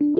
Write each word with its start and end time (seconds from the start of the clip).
Hello 0.00 0.14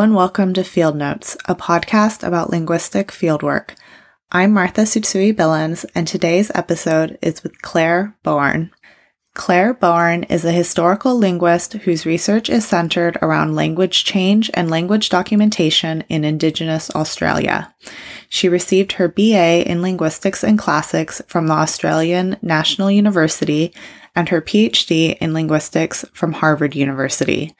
and 0.00 0.14
welcome 0.14 0.54
to 0.54 0.62
Field 0.62 0.94
Notes, 0.94 1.36
a 1.46 1.56
podcast 1.56 2.24
about 2.24 2.50
linguistic 2.50 3.08
fieldwork. 3.08 3.70
I'm 4.30 4.52
Martha 4.52 4.82
Tsutsui 4.82 5.34
Billins, 5.34 5.84
and 5.96 6.06
today's 6.06 6.52
episode 6.54 7.18
is 7.20 7.42
with 7.42 7.60
Claire 7.62 8.16
Bowern. 8.24 8.70
Claire 9.36 9.74
Bowern 9.74 10.24
is 10.30 10.46
a 10.46 10.50
historical 10.50 11.14
linguist 11.14 11.74
whose 11.74 12.06
research 12.06 12.48
is 12.48 12.66
centered 12.66 13.18
around 13.20 13.54
language 13.54 14.02
change 14.02 14.50
and 14.54 14.70
language 14.70 15.10
documentation 15.10 16.02
in 16.08 16.24
Indigenous 16.24 16.90
Australia. 16.94 17.72
She 18.30 18.48
received 18.48 18.92
her 18.92 19.08
BA 19.08 19.70
in 19.70 19.82
Linguistics 19.82 20.42
and 20.42 20.58
Classics 20.58 21.20
from 21.26 21.48
the 21.48 21.52
Australian 21.54 22.38
National 22.40 22.90
University 22.90 23.74
and 24.16 24.30
her 24.30 24.40
PhD 24.40 25.18
in 25.18 25.34
Linguistics 25.34 26.06
from 26.14 26.32
Harvard 26.32 26.74
University. 26.74 27.54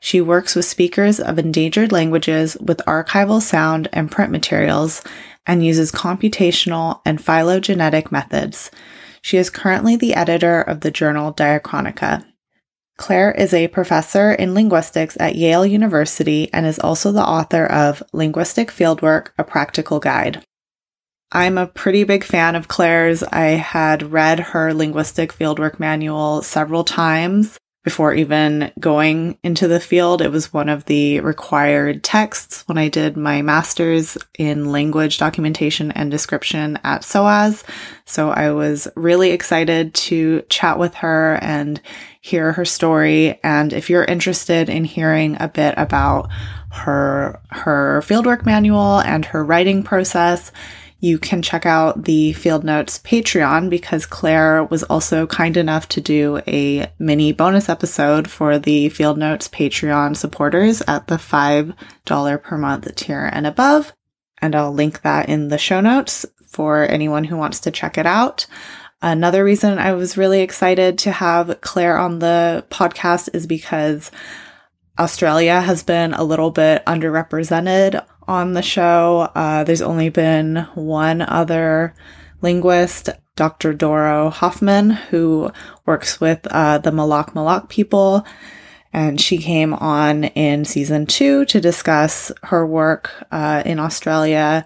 She 0.00 0.22
works 0.22 0.54
with 0.54 0.64
speakers 0.64 1.20
of 1.20 1.38
endangered 1.38 1.92
languages 1.92 2.56
with 2.58 2.78
archival 2.86 3.42
sound 3.42 3.86
and 3.92 4.10
print 4.10 4.32
materials 4.32 5.02
and 5.46 5.64
uses 5.64 5.92
computational 5.92 7.02
and 7.04 7.22
phylogenetic 7.22 8.10
methods. 8.10 8.70
She 9.22 9.36
is 9.36 9.50
currently 9.50 9.96
the 9.96 10.14
editor 10.14 10.60
of 10.60 10.80
the 10.80 10.90
journal 10.90 11.32
Diachronica. 11.32 12.24
Claire 12.96 13.30
is 13.32 13.54
a 13.54 13.68
professor 13.68 14.32
in 14.32 14.54
linguistics 14.54 15.16
at 15.20 15.36
Yale 15.36 15.64
University 15.64 16.52
and 16.52 16.66
is 16.66 16.80
also 16.80 17.12
the 17.12 17.24
author 17.24 17.64
of 17.64 18.02
Linguistic 18.12 18.70
Fieldwork, 18.70 19.28
a 19.38 19.44
Practical 19.44 20.00
Guide. 20.00 20.42
I'm 21.30 21.58
a 21.58 21.66
pretty 21.66 22.04
big 22.04 22.24
fan 22.24 22.56
of 22.56 22.68
Claire's. 22.68 23.22
I 23.22 23.50
had 23.50 24.12
read 24.12 24.40
her 24.40 24.72
linguistic 24.72 25.32
fieldwork 25.32 25.78
manual 25.78 26.42
several 26.42 26.84
times 26.84 27.58
before 27.88 28.12
even 28.12 28.70
going 28.78 29.38
into 29.42 29.66
the 29.66 29.80
field. 29.80 30.20
It 30.20 30.30
was 30.30 30.52
one 30.52 30.68
of 30.68 30.84
the 30.84 31.20
required 31.20 32.04
texts 32.04 32.62
when 32.68 32.76
I 32.76 32.90
did 32.90 33.16
my 33.16 33.40
master's 33.40 34.18
in 34.38 34.70
language 34.70 35.16
documentation 35.16 35.90
and 35.92 36.10
description 36.10 36.78
at 36.84 37.02
SOAS. 37.02 37.64
So 38.04 38.28
I 38.28 38.50
was 38.50 38.88
really 38.94 39.30
excited 39.30 39.94
to 39.94 40.42
chat 40.50 40.78
with 40.78 40.96
her 40.96 41.38
and 41.40 41.80
hear 42.20 42.52
her 42.52 42.66
story. 42.66 43.40
And 43.42 43.72
if 43.72 43.88
you're 43.88 44.04
interested 44.04 44.68
in 44.68 44.84
hearing 44.84 45.38
a 45.40 45.48
bit 45.48 45.72
about 45.78 46.28
her, 46.72 47.40
her 47.52 48.02
fieldwork 48.04 48.44
manual 48.44 48.98
and 48.98 49.24
her 49.24 49.42
writing 49.42 49.82
process, 49.82 50.52
you 51.00 51.18
can 51.18 51.42
check 51.42 51.64
out 51.64 52.04
the 52.04 52.32
Field 52.32 52.64
Notes 52.64 52.98
Patreon 52.98 53.70
because 53.70 54.04
Claire 54.04 54.64
was 54.64 54.82
also 54.84 55.26
kind 55.26 55.56
enough 55.56 55.88
to 55.90 56.00
do 56.00 56.40
a 56.48 56.90
mini 56.98 57.32
bonus 57.32 57.68
episode 57.68 58.28
for 58.28 58.58
the 58.58 58.88
Field 58.88 59.16
Notes 59.16 59.48
Patreon 59.48 60.16
supporters 60.16 60.82
at 60.88 61.06
the 61.06 61.16
$5 61.16 62.42
per 62.42 62.58
month 62.58 62.92
tier 62.96 63.30
and 63.32 63.46
above. 63.46 63.92
And 64.40 64.56
I'll 64.56 64.72
link 64.72 65.02
that 65.02 65.28
in 65.28 65.48
the 65.48 65.58
show 65.58 65.80
notes 65.80 66.26
for 66.48 66.84
anyone 66.84 67.24
who 67.24 67.36
wants 67.36 67.60
to 67.60 67.70
check 67.70 67.96
it 67.96 68.06
out. 68.06 68.46
Another 69.00 69.44
reason 69.44 69.78
I 69.78 69.92
was 69.92 70.16
really 70.16 70.40
excited 70.40 70.98
to 70.98 71.12
have 71.12 71.60
Claire 71.60 71.96
on 71.98 72.18
the 72.18 72.66
podcast 72.70 73.32
is 73.32 73.46
because 73.46 74.10
Australia 74.98 75.60
has 75.60 75.84
been 75.84 76.12
a 76.14 76.24
little 76.24 76.50
bit 76.50 76.84
underrepresented 76.86 78.04
on 78.28 78.52
the 78.52 78.62
show. 78.62 79.30
Uh, 79.34 79.64
there's 79.64 79.82
only 79.82 80.10
been 80.10 80.68
one 80.74 81.22
other 81.22 81.94
linguist, 82.42 83.10
Dr. 83.34 83.72
Doro 83.72 84.30
Hoffmann, 84.30 84.90
who 84.90 85.50
works 85.86 86.20
with 86.20 86.46
uh, 86.50 86.78
the 86.78 86.90
MalakMalak 86.90 87.68
people. 87.68 88.24
And 88.92 89.20
she 89.20 89.38
came 89.38 89.74
on 89.74 90.24
in 90.24 90.64
season 90.64 91.06
two 91.06 91.44
to 91.46 91.60
discuss 91.60 92.32
her 92.44 92.66
work 92.66 93.10
uh, 93.30 93.62
in 93.66 93.78
Australia, 93.78 94.64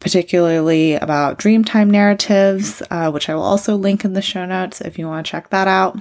particularly 0.00 0.94
about 0.94 1.38
Dreamtime 1.38 1.90
narratives, 1.90 2.82
uh, 2.90 3.10
which 3.10 3.28
I 3.28 3.34
will 3.34 3.42
also 3.42 3.76
link 3.76 4.04
in 4.04 4.14
the 4.14 4.22
show 4.22 4.44
notes 4.44 4.80
if 4.80 4.98
you 4.98 5.06
want 5.06 5.26
to 5.26 5.30
check 5.30 5.50
that 5.50 5.68
out. 5.68 6.00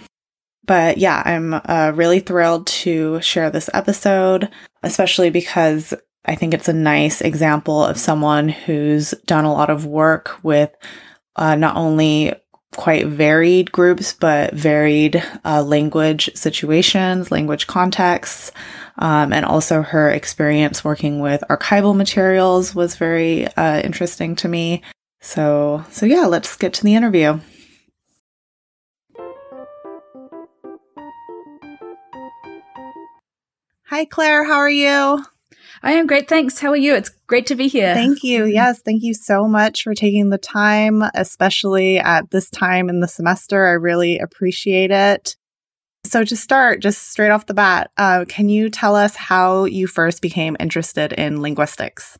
But 0.65 0.97
yeah, 0.97 1.21
I'm 1.25 1.53
uh, 1.53 1.93
really 1.95 2.19
thrilled 2.19 2.67
to 2.67 3.21
share 3.21 3.49
this 3.49 3.69
episode, 3.73 4.49
especially 4.83 5.29
because 5.29 5.93
I 6.25 6.35
think 6.35 6.53
it's 6.53 6.67
a 6.67 6.73
nice 6.73 7.21
example 7.21 7.83
of 7.83 7.97
someone 7.97 8.49
who's 8.49 9.11
done 9.25 9.45
a 9.45 9.53
lot 9.53 9.69
of 9.69 9.85
work 9.85 10.37
with 10.43 10.69
uh, 11.35 11.55
not 11.55 11.75
only 11.77 12.33
quite 12.75 13.07
varied 13.07 13.71
groups, 13.71 14.13
but 14.13 14.53
varied 14.53 15.23
uh, 15.43 15.63
language 15.63 16.29
situations, 16.35 17.31
language 17.31 17.67
contexts. 17.67 18.51
Um, 18.97 19.31
and 19.31 19.45
also 19.45 19.81
her 19.81 20.09
experience 20.09 20.83
working 20.83 21.21
with 21.21 21.41
archival 21.49 21.95
materials 21.95 22.75
was 22.75 22.95
very 22.95 23.47
uh, 23.47 23.79
interesting 23.79 24.35
to 24.37 24.49
me. 24.49 24.83
So, 25.21 25.85
so 25.89 26.05
yeah, 26.05 26.25
let's 26.25 26.57
get 26.57 26.73
to 26.73 26.83
the 26.83 26.95
interview. 26.95 27.39
Hi, 33.85 34.05
Claire. 34.05 34.43
How 34.43 34.57
are 34.57 34.69
you? 34.69 35.25
I 35.81 35.93
am 35.93 36.07
great. 36.07 36.27
Thanks. 36.27 36.59
How 36.59 36.69
are 36.69 36.77
you? 36.77 36.95
It's 36.95 37.09
great 37.27 37.47
to 37.47 37.55
be 37.55 37.67
here. 37.67 37.93
Thank 37.93 38.23
you. 38.23 38.45
Yes. 38.45 38.81
Thank 38.81 39.03
you 39.03 39.13
so 39.13 39.47
much 39.47 39.83
for 39.83 39.93
taking 39.93 40.29
the 40.29 40.37
time, 40.37 41.03
especially 41.13 41.99
at 41.99 42.31
this 42.31 42.49
time 42.49 42.89
in 42.89 42.99
the 42.99 43.07
semester. 43.07 43.65
I 43.65 43.71
really 43.71 44.19
appreciate 44.19 44.91
it. 44.91 45.35
So, 46.05 46.23
to 46.23 46.35
start, 46.35 46.81
just 46.81 47.09
straight 47.09 47.29
off 47.29 47.45
the 47.45 47.53
bat, 47.53 47.91
uh, 47.97 48.25
can 48.27 48.49
you 48.49 48.69
tell 48.69 48.95
us 48.95 49.15
how 49.15 49.65
you 49.65 49.85
first 49.85 50.21
became 50.21 50.55
interested 50.59 51.13
in 51.13 51.41
linguistics? 51.41 52.17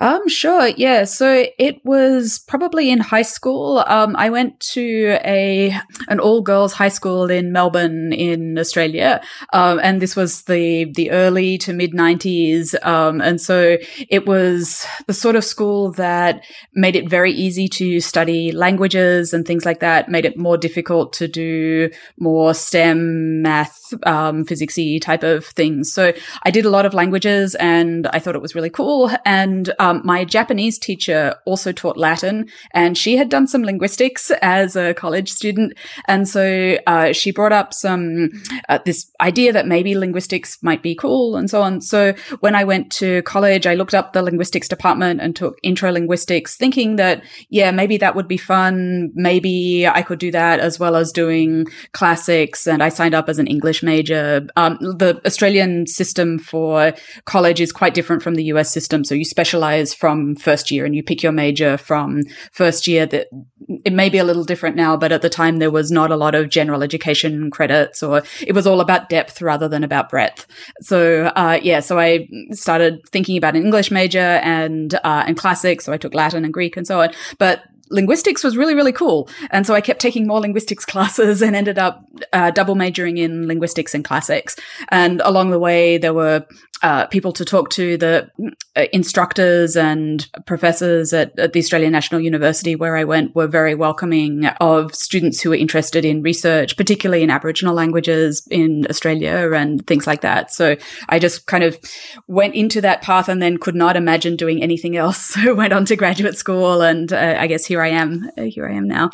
Um, 0.00 0.28
sure. 0.28 0.68
Yeah. 0.68 1.04
So 1.04 1.46
it 1.58 1.84
was 1.84 2.38
probably 2.38 2.90
in 2.90 3.00
high 3.00 3.22
school. 3.22 3.84
Um, 3.86 4.14
I 4.16 4.30
went 4.30 4.58
to 4.74 5.18
a 5.24 5.76
an 6.08 6.20
all 6.20 6.40
girls 6.40 6.72
high 6.72 6.88
school 6.88 7.30
in 7.30 7.52
Melbourne, 7.52 8.12
in 8.12 8.58
Australia, 8.58 9.20
um, 9.52 9.80
and 9.82 10.00
this 10.00 10.14
was 10.14 10.42
the 10.42 10.84
the 10.94 11.10
early 11.10 11.58
to 11.58 11.72
mid 11.72 11.94
nineties. 11.94 12.76
Um, 12.82 13.20
and 13.20 13.40
so 13.40 13.76
it 14.08 14.26
was 14.26 14.86
the 15.06 15.14
sort 15.14 15.34
of 15.34 15.44
school 15.44 15.90
that 15.92 16.44
made 16.74 16.94
it 16.94 17.08
very 17.08 17.32
easy 17.32 17.66
to 17.68 18.00
study 18.00 18.52
languages 18.52 19.34
and 19.34 19.44
things 19.44 19.64
like 19.66 19.80
that. 19.80 20.08
Made 20.08 20.24
it 20.24 20.38
more 20.38 20.56
difficult 20.56 21.12
to 21.14 21.26
do 21.26 21.90
more 22.18 22.54
STEM, 22.54 23.42
math, 23.42 23.92
um, 24.04 24.44
physicsy 24.44 25.00
type 25.00 25.24
of 25.24 25.44
things. 25.44 25.92
So 25.92 26.12
I 26.44 26.50
did 26.52 26.64
a 26.64 26.70
lot 26.70 26.86
of 26.86 26.94
languages, 26.94 27.56
and 27.56 28.06
I 28.08 28.20
thought 28.20 28.36
it 28.36 28.42
was 28.42 28.54
really 28.54 28.70
cool. 28.70 29.10
And 29.24 29.74
um, 29.80 29.87
my 29.94 30.24
Japanese 30.24 30.78
teacher 30.78 31.34
also 31.44 31.72
taught 31.72 31.96
Latin, 31.96 32.48
and 32.72 32.96
she 32.96 33.16
had 33.16 33.28
done 33.28 33.46
some 33.46 33.62
linguistics 33.62 34.30
as 34.42 34.76
a 34.76 34.94
college 34.94 35.30
student. 35.30 35.74
And 36.06 36.28
so 36.28 36.78
uh, 36.86 37.12
she 37.12 37.30
brought 37.30 37.52
up 37.52 37.74
some 37.74 38.30
uh, 38.68 38.78
this 38.84 39.10
idea 39.20 39.52
that 39.52 39.66
maybe 39.66 39.96
linguistics 39.96 40.58
might 40.62 40.82
be 40.82 40.94
cool 40.94 41.36
and 41.36 41.48
so 41.50 41.62
on. 41.62 41.80
So 41.80 42.14
when 42.40 42.54
I 42.54 42.64
went 42.64 42.90
to 42.92 43.22
college, 43.22 43.66
I 43.66 43.74
looked 43.74 43.94
up 43.94 44.12
the 44.12 44.22
linguistics 44.22 44.68
department 44.68 45.20
and 45.20 45.34
took 45.34 45.58
intro 45.62 45.90
linguistics, 45.90 46.56
thinking 46.56 46.96
that 46.96 47.22
yeah, 47.48 47.70
maybe 47.70 47.96
that 47.98 48.14
would 48.14 48.28
be 48.28 48.36
fun. 48.36 49.10
Maybe 49.14 49.86
I 49.86 50.02
could 50.02 50.18
do 50.18 50.30
that 50.32 50.60
as 50.60 50.78
well 50.78 50.96
as 50.96 51.12
doing 51.12 51.66
classics. 51.92 52.66
And 52.66 52.82
I 52.82 52.88
signed 52.88 53.14
up 53.14 53.28
as 53.28 53.38
an 53.38 53.46
English 53.46 53.82
major. 53.82 54.46
Um, 54.56 54.78
the 54.80 55.20
Australian 55.24 55.86
system 55.86 56.38
for 56.38 56.92
college 57.24 57.60
is 57.60 57.72
quite 57.72 57.94
different 57.94 58.22
from 58.22 58.34
the 58.34 58.44
US 58.44 58.72
system. 58.72 59.04
So 59.04 59.14
you 59.14 59.24
specialize 59.24 59.77
from 59.86 60.36
first 60.36 60.70
year 60.70 60.84
and 60.84 60.94
you 60.94 61.02
pick 61.02 61.22
your 61.22 61.32
major 61.32 61.76
from 61.76 62.22
first 62.52 62.86
year 62.86 63.06
that 63.06 63.28
it 63.84 63.92
may 63.92 64.08
be 64.08 64.18
a 64.18 64.24
little 64.24 64.44
different 64.44 64.76
now, 64.76 64.96
but 64.96 65.12
at 65.12 65.22
the 65.22 65.28
time 65.28 65.58
there 65.58 65.70
was 65.70 65.90
not 65.90 66.10
a 66.10 66.16
lot 66.16 66.34
of 66.34 66.48
general 66.48 66.82
education 66.82 67.50
credits 67.50 68.02
or 68.02 68.22
it 68.40 68.52
was 68.52 68.66
all 68.66 68.80
about 68.80 69.08
depth 69.08 69.42
rather 69.42 69.68
than 69.68 69.84
about 69.84 70.08
breadth. 70.08 70.46
So, 70.80 71.26
uh, 71.36 71.58
yeah, 71.62 71.80
so 71.80 71.98
I 71.98 72.28
started 72.52 73.00
thinking 73.10 73.36
about 73.36 73.56
an 73.56 73.62
English 73.62 73.90
major 73.90 74.18
and, 74.18 74.94
uh, 74.94 75.24
and 75.26 75.36
classics. 75.36 75.84
So 75.84 75.92
I 75.92 75.98
took 75.98 76.14
Latin 76.14 76.44
and 76.44 76.52
Greek 76.52 76.76
and 76.76 76.86
so 76.86 77.00
on. 77.00 77.10
But 77.38 77.62
linguistics 77.90 78.44
was 78.44 78.56
really, 78.56 78.74
really 78.74 78.92
cool. 78.92 79.28
And 79.50 79.66
so 79.66 79.74
I 79.74 79.80
kept 79.80 80.00
taking 80.00 80.26
more 80.26 80.40
linguistics 80.40 80.84
classes 80.84 81.42
and 81.42 81.54
ended 81.54 81.78
up 81.78 82.04
uh, 82.32 82.50
double 82.50 82.74
majoring 82.74 83.18
in 83.18 83.46
linguistics 83.46 83.94
and 83.94 84.04
classics. 84.04 84.56
And 84.90 85.20
along 85.22 85.50
the 85.50 85.58
way, 85.58 85.98
there 85.98 86.14
were 86.14 86.46
uh, 86.82 87.06
people 87.06 87.32
to 87.32 87.44
talk 87.44 87.70
to, 87.70 87.96
the 87.96 88.30
uh, 88.76 88.84
instructors 88.92 89.76
and 89.76 90.28
professors 90.46 91.12
at, 91.12 91.36
at, 91.38 91.52
the 91.52 91.58
Australian 91.58 91.92
National 91.92 92.20
University 92.20 92.76
where 92.76 92.96
I 92.96 93.04
went 93.04 93.34
were 93.34 93.46
very 93.46 93.74
welcoming 93.74 94.46
of 94.60 94.94
students 94.94 95.40
who 95.40 95.50
were 95.50 95.56
interested 95.56 96.04
in 96.04 96.22
research, 96.22 96.76
particularly 96.76 97.22
in 97.22 97.30
Aboriginal 97.30 97.74
languages 97.74 98.46
in 98.50 98.86
Australia 98.88 99.52
and 99.52 99.86
things 99.86 100.06
like 100.06 100.20
that. 100.20 100.52
So 100.52 100.76
I 101.08 101.18
just 101.18 101.46
kind 101.46 101.64
of 101.64 101.78
went 102.26 102.54
into 102.54 102.80
that 102.80 103.02
path 103.02 103.28
and 103.28 103.42
then 103.42 103.58
could 103.58 103.74
not 103.74 103.96
imagine 103.96 104.36
doing 104.36 104.62
anything 104.62 104.96
else. 104.96 105.36
So 105.38 105.54
went 105.54 105.72
on 105.72 105.84
to 105.86 105.96
graduate 105.96 106.36
school 106.36 106.82
and 106.82 107.12
uh, 107.12 107.36
I 107.38 107.46
guess 107.46 107.64
here 107.64 107.80
I 107.80 107.88
am, 107.88 108.28
uh, 108.36 108.42
here 108.42 108.66
I 108.66 108.74
am 108.74 108.88
now. 108.88 109.10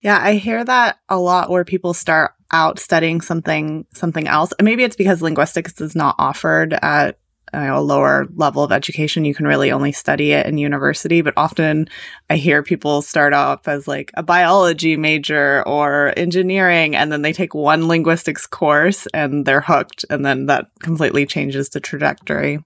Yeah, 0.00 0.18
I 0.20 0.34
hear 0.34 0.64
that 0.64 0.98
a 1.08 1.18
lot 1.18 1.50
where 1.50 1.64
people 1.64 1.94
start 1.94 2.32
out 2.50 2.78
studying 2.78 3.20
something 3.20 3.86
something 3.94 4.26
else. 4.26 4.52
maybe 4.60 4.84
it's 4.84 4.96
because 4.96 5.22
linguistics 5.22 5.80
is 5.80 5.94
not 5.94 6.14
offered 6.18 6.72
at 6.82 7.18
a 7.52 7.80
lower 7.80 8.26
level 8.34 8.62
of 8.62 8.72
education. 8.72 9.24
You 9.24 9.34
can 9.34 9.46
really 9.46 9.72
only 9.72 9.92
study 9.92 10.32
it 10.32 10.46
in 10.46 10.58
university, 10.58 11.22
but 11.22 11.34
often 11.36 11.88
I 12.28 12.36
hear 12.36 12.62
people 12.62 13.02
start 13.02 13.32
off 13.32 13.66
as 13.68 13.88
like 13.88 14.10
a 14.14 14.22
biology 14.22 14.96
major 14.96 15.62
or 15.66 16.12
engineering, 16.16 16.94
and 16.94 17.10
then 17.10 17.22
they 17.22 17.32
take 17.32 17.54
one 17.54 17.88
linguistics 17.88 18.46
course 18.46 19.06
and 19.14 19.46
they're 19.46 19.60
hooked, 19.60 20.04
and 20.10 20.24
then 20.24 20.46
that 20.46 20.66
completely 20.82 21.26
changes 21.26 21.70
the 21.70 21.80
trajectory. 21.80 22.62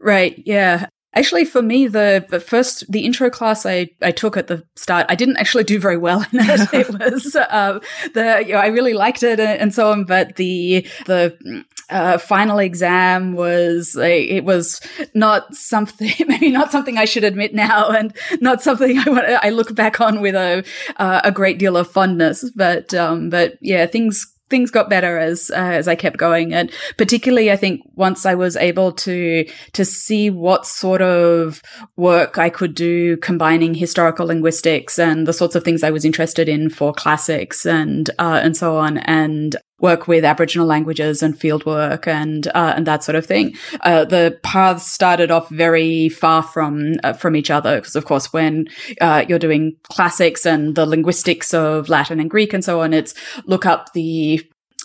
Right. 0.00 0.42
Yeah. 0.44 0.88
Actually, 1.14 1.46
for 1.46 1.62
me, 1.62 1.86
the, 1.86 2.24
the 2.28 2.38
first, 2.38 2.84
the 2.92 3.04
intro 3.06 3.30
class 3.30 3.64
I, 3.64 3.88
I 4.02 4.12
took 4.12 4.36
at 4.36 4.46
the 4.46 4.62
start, 4.76 5.06
I 5.08 5.14
didn't 5.14 5.38
actually 5.38 5.64
do 5.64 5.80
very 5.80 5.96
well 5.96 6.20
in 6.32 6.40
it. 6.40 6.68
it 6.74 6.90
was, 6.90 7.34
uh, 7.34 7.80
the, 8.12 8.44
you 8.46 8.52
know, 8.52 8.58
I 8.58 8.66
really 8.66 8.92
liked 8.92 9.22
it 9.22 9.40
and, 9.40 9.72
so 9.72 9.90
on, 9.90 10.04
but 10.04 10.36
the, 10.36 10.86
the, 11.06 11.64
uh, 11.88 12.18
final 12.18 12.58
exam 12.58 13.32
was, 13.34 13.96
it 13.96 14.44
was 14.44 14.82
not 15.14 15.54
something, 15.54 16.12
maybe 16.28 16.50
not 16.50 16.70
something 16.70 16.98
I 16.98 17.06
should 17.06 17.24
admit 17.24 17.54
now 17.54 17.88
and 17.88 18.14
not 18.42 18.62
something 18.62 18.98
I 18.98 19.10
want 19.10 19.26
I 19.26 19.48
look 19.48 19.74
back 19.74 20.02
on 20.02 20.20
with 20.20 20.34
a, 20.34 20.62
uh, 20.98 21.22
a 21.24 21.32
great 21.32 21.58
deal 21.58 21.78
of 21.78 21.90
fondness. 21.90 22.50
But, 22.54 22.92
um, 22.92 23.30
but 23.30 23.56
yeah, 23.62 23.86
things 23.86 24.26
things 24.50 24.70
got 24.70 24.90
better 24.90 25.18
as 25.18 25.50
uh, 25.50 25.56
as 25.56 25.88
I 25.88 25.94
kept 25.94 26.16
going, 26.16 26.52
and 26.52 26.70
particularly 26.96 27.50
I 27.50 27.56
think 27.56 27.82
once 27.94 28.26
I 28.26 28.34
was 28.34 28.56
able 28.56 28.92
to 28.92 29.44
to 29.72 29.84
see 29.84 30.30
what 30.30 30.66
sort 30.66 31.02
of 31.02 31.62
work 31.96 32.38
I 32.38 32.50
could 32.50 32.74
do 32.74 33.16
combining 33.18 33.74
historical 33.74 34.26
linguistics 34.26 34.98
and 34.98 35.26
the 35.26 35.32
sorts 35.32 35.54
of 35.54 35.64
things 35.64 35.82
I 35.82 35.90
was 35.90 36.04
interested 36.04 36.48
in 36.48 36.70
for 36.70 36.92
classics 36.92 37.66
and 37.66 38.10
uh, 38.18 38.40
and 38.42 38.56
so 38.56 38.76
on, 38.76 38.98
and 38.98 39.56
work 39.80 40.08
with 40.08 40.24
Aboriginal 40.24 40.66
languages 40.66 41.22
and 41.22 41.38
fieldwork 41.38 42.06
and 42.06 42.48
uh, 42.48 42.74
and 42.76 42.86
that 42.86 43.04
sort 43.04 43.16
of 43.16 43.26
thing. 43.26 43.54
Uh, 43.80 44.04
the 44.04 44.38
paths 44.42 44.86
started 44.86 45.30
off 45.30 45.48
very 45.50 46.08
far 46.08 46.42
from 46.42 46.94
uh, 47.04 47.12
from 47.12 47.36
each 47.36 47.50
other 47.50 47.76
because, 47.76 47.96
of 47.96 48.04
course, 48.04 48.32
when 48.32 48.68
uh, 49.00 49.24
you're 49.28 49.38
doing 49.38 49.76
classics 49.84 50.44
and 50.46 50.74
the 50.74 50.86
linguistics 50.86 51.54
of 51.54 51.88
Latin 51.88 52.20
and 52.20 52.30
Greek 52.30 52.52
and 52.52 52.64
so 52.64 52.80
on, 52.80 52.92
it's 52.92 53.14
look 53.46 53.66
up 53.66 53.92
the 53.92 54.42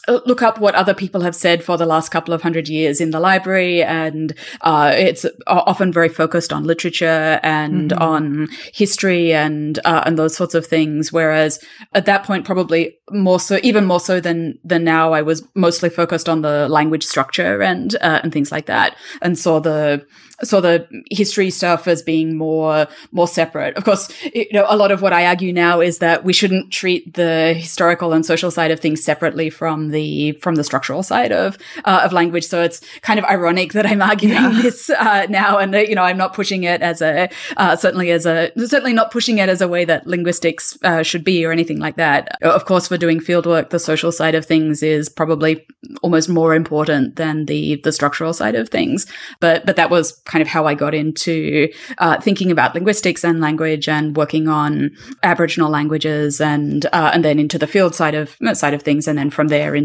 look 0.08 0.42
up 0.42 0.60
what 0.60 0.76
other 0.76 0.94
people 0.94 1.22
have 1.22 1.36
said 1.36 1.64
for 1.64 1.78
the 1.78 1.86
last 1.86 2.10
couple 2.10 2.34
of 2.34 2.42
hundred 2.42 2.68
years 2.68 3.00
in 3.00 3.12
the 3.12 3.20
library 3.20 3.82
and 3.82 4.34
uh, 4.62 4.94
it's 4.96 5.26
often 5.48 5.92
very 5.92 6.10
focused 6.10 6.52
on 6.52 6.66
literature 6.66 7.40
and 7.42 7.92
mm-hmm. 7.92 8.02
on 8.02 8.50
history 8.74 9.34
and 9.34 9.80
uh, 9.86 10.04
and 10.06 10.20
those 10.20 10.36
sorts 10.36 10.56
of 10.56 10.66
things 10.66 11.12
whereas 11.12 11.64
at 11.94 12.06
that 12.06 12.24
point 12.24 12.46
probably 12.46 12.98
more 13.12 13.40
so 13.40 13.60
even 13.64 13.86
more 13.86 14.00
so 14.00 14.20
than 14.20 14.60
than 14.64 14.84
now 14.84 15.14
I 15.14 15.22
was 15.22 15.48
mostly 15.56 15.90
focused 15.90 16.28
on 16.28 16.42
the 16.42 16.68
language 16.68 17.04
structure 17.04 17.62
and 17.62 17.96
uh, 17.96 18.20
and 18.24 18.34
things 18.34 18.52
like 18.52 18.66
that 18.66 18.98
and 19.22 19.40
saw 19.40 19.60
the 19.60 20.06
saw 20.42 20.60
the 20.60 20.88
history 21.12 21.50
stuff 21.50 21.88
as 21.88 22.02
being 22.02 22.38
more 22.38 22.88
more 23.12 23.28
separate. 23.28 23.78
Of 23.78 23.84
course, 23.84 24.10
you 24.34 24.48
know 24.52 24.66
a 24.68 24.76
lot 24.76 24.92
of 24.92 25.02
what 25.02 25.14
I 25.14 25.28
argue 25.28 25.54
now 25.54 25.80
is 25.80 26.00
that 26.00 26.24
we 26.24 26.34
shouldn't 26.34 26.72
treat 26.72 27.14
the 27.14 27.54
historical 27.54 28.14
and 28.14 28.26
social 28.26 28.52
side 28.52 28.72
of 28.72 28.80
things 28.80 29.04
separately 29.04 29.50
from 29.50 29.90
the 29.94 30.34
from 30.34 30.56
the 30.56 30.64
structural 30.64 31.04
side 31.04 31.32
of 31.32 31.58
uh, 31.86 32.02
of 32.04 32.12
language. 32.12 32.46
So 32.46 32.62
it's 32.62 32.82
kind 33.02 33.20
of 33.20 33.26
ironic 33.26 33.74
that 33.74 33.86
I'm 33.86 34.02
arguing 34.02 34.36
yeah. 34.36 34.62
this 34.62 34.90
uh, 34.90 35.28
now, 35.30 35.58
and 35.58 35.74
you 35.74 35.96
know 35.96 36.04
I'm 36.04 36.18
not 36.18 36.34
pushing 36.34 36.64
it 36.64 36.82
as 36.82 37.02
a 37.02 37.30
uh, 37.58 37.76
certainly 37.76 38.12
as 38.12 38.26
a 38.26 38.52
certainly 38.58 38.94
not 38.94 39.12
pushing 39.12 39.38
it 39.38 39.50
as 39.50 39.62
a 39.62 39.68
way 39.68 39.86
that 39.86 40.06
linguistics 40.08 40.78
uh, 40.84 41.04
should 41.04 41.24
be 41.24 41.46
or 41.46 41.52
anything 41.52 41.80
like 41.80 41.96
that. 41.96 42.42
Of 42.42 42.66
course, 42.66 42.88
for 42.88 42.98
doing 42.98 43.20
fieldwork, 43.20 43.70
the 43.70 43.80
social 43.80 44.12
side 44.12 44.36
of 44.36 44.46
things 44.46 44.84
is 44.84 45.10
probably 45.10 45.66
almost 46.02 46.30
more 46.30 46.56
important 46.56 47.16
than 47.16 47.46
the 47.46 47.76
the 47.84 47.92
structural 47.92 48.34
side 48.34 48.56
of 48.56 48.70
things. 48.70 49.06
But 49.40 49.66
but 49.66 49.76
that 49.76 49.90
was 49.90 50.14
kind 50.26 50.42
of 50.42 50.48
how 50.48 50.66
I 50.66 50.74
got 50.74 50.94
into 50.94 51.70
uh, 51.98 52.20
thinking 52.20 52.52
about 52.52 52.74
linguistics 52.74 53.24
and 53.24 53.40
language 53.40 53.88
and 53.88 54.16
working 54.16 54.48
on 54.48 54.92
Aboriginal 55.22 55.70
languages 55.70 56.42
and 56.42 56.86
uh, 56.88 57.12
and 57.14 57.24
then 57.24 57.40
into 57.40 57.58
the 57.58 57.68
field 57.68 57.96
side 57.96 58.16
of 58.16 58.38
side 58.54 58.74
of 58.74 58.82
things, 58.82 59.08
and 59.08 59.18
then 59.18 59.30
from 59.30 59.48
there 59.50 59.76
into 59.76 59.83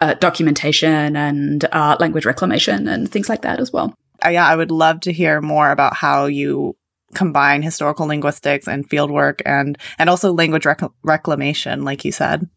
uh, 0.00 0.14
documentation 0.14 1.16
and 1.16 1.64
uh, 1.72 1.96
language 2.00 2.24
reclamation 2.24 2.88
and 2.88 3.10
things 3.10 3.28
like 3.28 3.42
that 3.42 3.60
as 3.60 3.72
well. 3.72 3.94
Uh, 4.24 4.30
yeah, 4.30 4.46
I 4.46 4.56
would 4.56 4.70
love 4.70 5.00
to 5.00 5.12
hear 5.12 5.40
more 5.40 5.70
about 5.70 5.94
how 5.94 6.26
you 6.26 6.76
combine 7.14 7.62
historical 7.62 8.06
linguistics 8.06 8.68
and 8.68 8.88
fieldwork 8.88 9.40
and 9.46 9.78
and 9.98 10.10
also 10.10 10.32
language 10.32 10.66
rec- 10.66 10.82
reclamation, 11.02 11.84
like 11.84 12.04
you 12.04 12.12
said. 12.12 12.48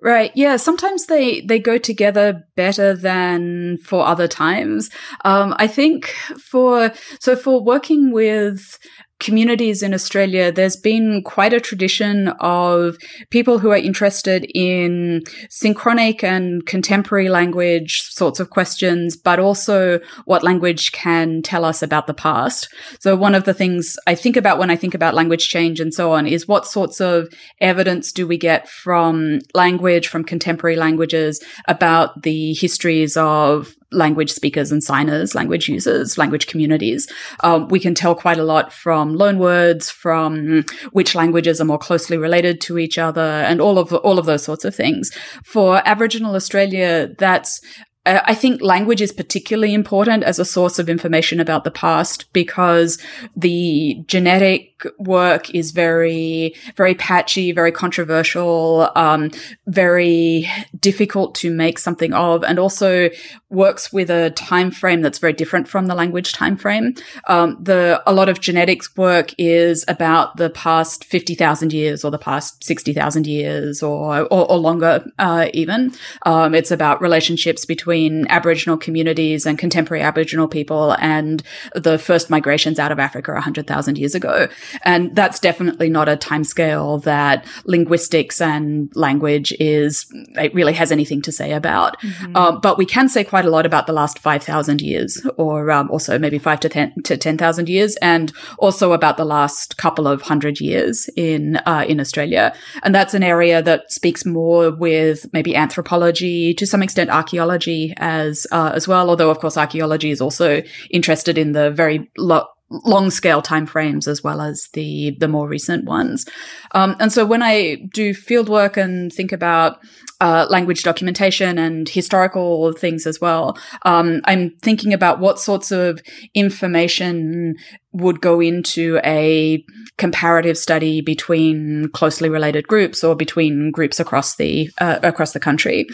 Right. 0.00 0.30
Yeah. 0.34 0.56
Sometimes 0.56 1.06
they, 1.06 1.40
they 1.40 1.58
go 1.58 1.76
together 1.76 2.44
better 2.54 2.94
than 2.94 3.78
for 3.78 4.06
other 4.06 4.28
times. 4.28 4.90
Um, 5.24 5.54
I 5.58 5.66
think 5.66 6.14
for, 6.40 6.92
so 7.18 7.34
for 7.34 7.60
working 7.60 8.12
with 8.12 8.78
communities 9.20 9.82
in 9.82 9.92
Australia, 9.92 10.52
there's 10.52 10.76
been 10.76 11.22
quite 11.22 11.52
a 11.52 11.60
tradition 11.60 12.28
of 12.40 12.96
people 13.30 13.58
who 13.58 13.70
are 13.70 13.76
interested 13.76 14.46
in 14.54 15.22
synchronic 15.50 16.22
and 16.22 16.64
contemporary 16.66 17.28
language 17.28 18.02
sorts 18.02 18.38
of 18.38 18.50
questions, 18.50 19.16
but 19.16 19.40
also 19.40 19.98
what 20.24 20.44
language 20.44 20.92
can 20.92 21.42
tell 21.42 21.64
us 21.64 21.82
about 21.82 22.06
the 22.06 22.14
past. 22.14 22.68
So 23.00 23.16
one 23.16 23.34
of 23.34 23.44
the 23.44 23.54
things 23.54 23.96
I 24.06 24.14
think 24.14 24.36
about 24.36 24.58
when 24.58 24.70
I 24.70 24.76
think 24.76 24.94
about 24.94 25.14
language 25.14 25.48
change 25.48 25.80
and 25.80 25.92
so 25.92 26.12
on 26.12 26.26
is 26.26 26.46
what 26.46 26.66
sorts 26.66 27.00
of 27.00 27.28
evidence 27.60 28.12
do 28.12 28.26
we 28.26 28.38
get 28.38 28.68
from 28.68 29.40
language, 29.54 30.06
from 30.08 30.22
contemporary 30.22 30.76
languages 30.76 31.42
about 31.66 32.22
the 32.22 32.54
histories 32.54 33.16
of 33.16 33.74
language 33.90 34.30
speakers 34.30 34.70
and 34.70 34.82
signers, 34.82 35.34
language 35.34 35.68
users, 35.68 36.18
language 36.18 36.46
communities. 36.46 37.06
Um, 37.40 37.68
we 37.68 37.80
can 37.80 37.94
tell 37.94 38.14
quite 38.14 38.38
a 38.38 38.44
lot 38.44 38.72
from 38.72 39.14
loanwords, 39.14 39.90
from 39.90 40.64
which 40.92 41.14
languages 41.14 41.60
are 41.60 41.64
more 41.64 41.78
closely 41.78 42.16
related 42.16 42.60
to 42.62 42.78
each 42.78 42.98
other, 42.98 43.20
and 43.20 43.60
all 43.60 43.78
of 43.78 43.92
all 43.92 44.18
of 44.18 44.26
those 44.26 44.42
sorts 44.42 44.64
of 44.64 44.74
things. 44.74 45.10
For 45.44 45.82
Aboriginal 45.86 46.34
Australia, 46.34 47.14
that's 47.18 47.60
uh, 48.08 48.22
I 48.24 48.34
think 48.34 48.62
language 48.62 49.02
is 49.02 49.12
particularly 49.12 49.74
important 49.74 50.24
as 50.24 50.38
a 50.38 50.44
source 50.44 50.78
of 50.78 50.88
information 50.88 51.40
about 51.40 51.64
the 51.64 51.70
past 51.70 52.32
because 52.32 52.98
the 53.36 54.02
genetic 54.06 54.77
work 54.98 55.54
is 55.54 55.70
very, 55.72 56.54
very 56.76 56.94
patchy, 56.94 57.52
very 57.52 57.72
controversial, 57.72 58.90
um, 58.94 59.30
very 59.66 60.48
difficult 60.78 61.34
to 61.36 61.50
make 61.50 61.78
something 61.78 62.12
of, 62.12 62.44
and 62.44 62.58
also 62.58 63.10
works 63.50 63.92
with 63.92 64.10
a 64.10 64.30
time 64.30 64.70
frame 64.70 65.00
that's 65.00 65.18
very 65.18 65.32
different 65.32 65.68
from 65.68 65.86
the 65.86 65.94
language 65.94 66.32
time 66.32 66.56
frame. 66.56 66.94
Um, 67.28 67.56
the 67.60 68.02
a 68.06 68.12
lot 68.12 68.28
of 68.28 68.40
genetics 68.40 68.96
work 68.96 69.32
is 69.38 69.84
about 69.88 70.36
the 70.36 70.50
past 70.50 71.04
fifty 71.04 71.34
thousand 71.34 71.72
years 71.72 72.04
or 72.04 72.10
the 72.10 72.18
past 72.18 72.62
sixty 72.62 72.92
thousand 72.92 73.26
years 73.26 73.82
or 73.82 74.22
or, 74.22 74.50
or 74.50 74.58
longer, 74.58 75.04
uh, 75.18 75.48
even. 75.54 75.92
Um, 76.26 76.54
it's 76.54 76.70
about 76.70 77.00
relationships 77.00 77.64
between 77.64 78.26
Aboriginal 78.28 78.76
communities 78.76 79.46
and 79.46 79.58
contemporary 79.58 80.02
Aboriginal 80.02 80.48
people 80.48 80.96
and 81.00 81.42
the 81.74 81.98
first 81.98 82.30
migrations 82.30 82.78
out 82.78 82.92
of 82.92 82.98
Africa 82.98 83.40
hundred 83.40 83.66
thousand 83.66 83.98
years 83.98 84.14
ago. 84.14 84.48
And 84.82 85.14
that's 85.14 85.38
definitely 85.38 85.88
not 85.88 86.08
a 86.08 86.16
timescale 86.16 87.02
that 87.04 87.46
linguistics 87.64 88.40
and 88.40 88.94
language 88.94 89.52
is, 89.58 90.06
it 90.36 90.54
really 90.54 90.72
has 90.72 90.92
anything 90.92 91.22
to 91.22 91.32
say 91.32 91.52
about. 91.52 92.00
Mm-hmm. 92.00 92.36
Um, 92.36 92.60
but 92.60 92.78
we 92.78 92.86
can 92.86 93.08
say 93.08 93.24
quite 93.24 93.44
a 93.44 93.50
lot 93.50 93.66
about 93.66 93.86
the 93.86 93.92
last 93.92 94.18
5,000 94.18 94.80
years 94.80 95.24
or 95.36 95.70
um, 95.70 95.90
also 95.90 96.18
maybe 96.18 96.38
five 96.38 96.60
to 96.60 96.68
10 96.68 97.02
to 97.04 97.16
10,000 97.16 97.68
years 97.68 97.96
and 97.96 98.32
also 98.58 98.92
about 98.92 99.16
the 99.16 99.24
last 99.24 99.76
couple 99.76 100.06
of 100.06 100.22
hundred 100.22 100.60
years 100.60 101.08
in, 101.16 101.56
uh, 101.66 101.84
in 101.88 102.00
Australia. 102.00 102.54
And 102.82 102.94
that's 102.94 103.14
an 103.14 103.22
area 103.22 103.62
that 103.62 103.90
speaks 103.92 104.24
more 104.24 104.70
with 104.70 105.26
maybe 105.32 105.54
anthropology, 105.54 106.54
to 106.54 106.66
some 106.66 106.82
extent 106.82 107.10
archaeology 107.10 107.94
as, 107.96 108.46
uh, 108.52 108.72
as 108.74 108.86
well. 108.86 109.10
Although 109.10 109.30
of 109.30 109.38
course 109.38 109.56
archaeology 109.56 110.10
is 110.10 110.20
also 110.20 110.62
interested 110.90 111.38
in 111.38 111.52
the 111.52 111.70
very 111.70 112.10
lo- 112.16 112.46
long 112.70 113.10
scale 113.10 113.42
timeframes 113.42 114.06
as 114.06 114.22
well 114.22 114.40
as 114.40 114.68
the 114.74 115.16
the 115.18 115.28
more 115.28 115.48
recent 115.48 115.84
ones. 115.84 116.26
Um, 116.72 116.96
and 117.00 117.12
so 117.12 117.24
when 117.24 117.42
I 117.42 117.76
do 117.92 118.14
fieldwork 118.14 118.76
and 118.76 119.12
think 119.12 119.32
about 119.32 119.78
uh, 120.20 120.46
language 120.50 120.82
documentation 120.82 121.58
and 121.58 121.88
historical 121.88 122.72
things 122.72 123.06
as 123.06 123.20
well, 123.20 123.56
um, 123.82 124.20
I'm 124.24 124.50
thinking 124.62 124.92
about 124.92 125.20
what 125.20 125.38
sorts 125.38 125.70
of 125.70 126.00
information 126.34 127.54
would 127.92 128.20
go 128.20 128.40
into 128.40 129.00
a 129.04 129.64
comparative 129.96 130.58
study 130.58 131.00
between 131.00 131.88
closely 131.92 132.28
related 132.28 132.68
groups 132.68 133.02
or 133.02 133.14
between 133.14 133.70
groups 133.70 133.98
across 133.98 134.36
the 134.36 134.70
uh, 134.78 134.98
across 135.02 135.32
the 135.32 135.40
country. 135.40 135.86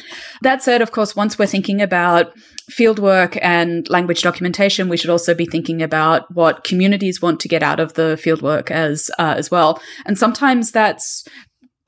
That 0.43 0.63
said, 0.63 0.83
of 0.83 0.93
course, 0.93 1.15
once 1.15 1.39
we're 1.39 1.47
thinking 1.47 1.81
about 1.81 2.33
fieldwork 2.71 3.39
and 3.43 3.89
language 3.89 4.23
documentation, 4.23 4.89
we 4.89 4.97
should 4.97 5.11
also 5.11 5.35
be 5.35 5.47
thinking 5.47 5.83
about 5.83 6.33
what 6.35 6.65
communities 6.65 7.23
want 7.23 7.41
to 7.41 7.49
get 7.49 7.63
out 7.63 7.81
of 7.81 7.95
the 7.95 8.19
fieldwork 8.23 8.71
as 8.71 9.11
uh, 9.19 9.35
as 9.37 9.51
well. 9.51 9.81
And 10.05 10.19
sometimes 10.19 10.71
that's 10.71 11.25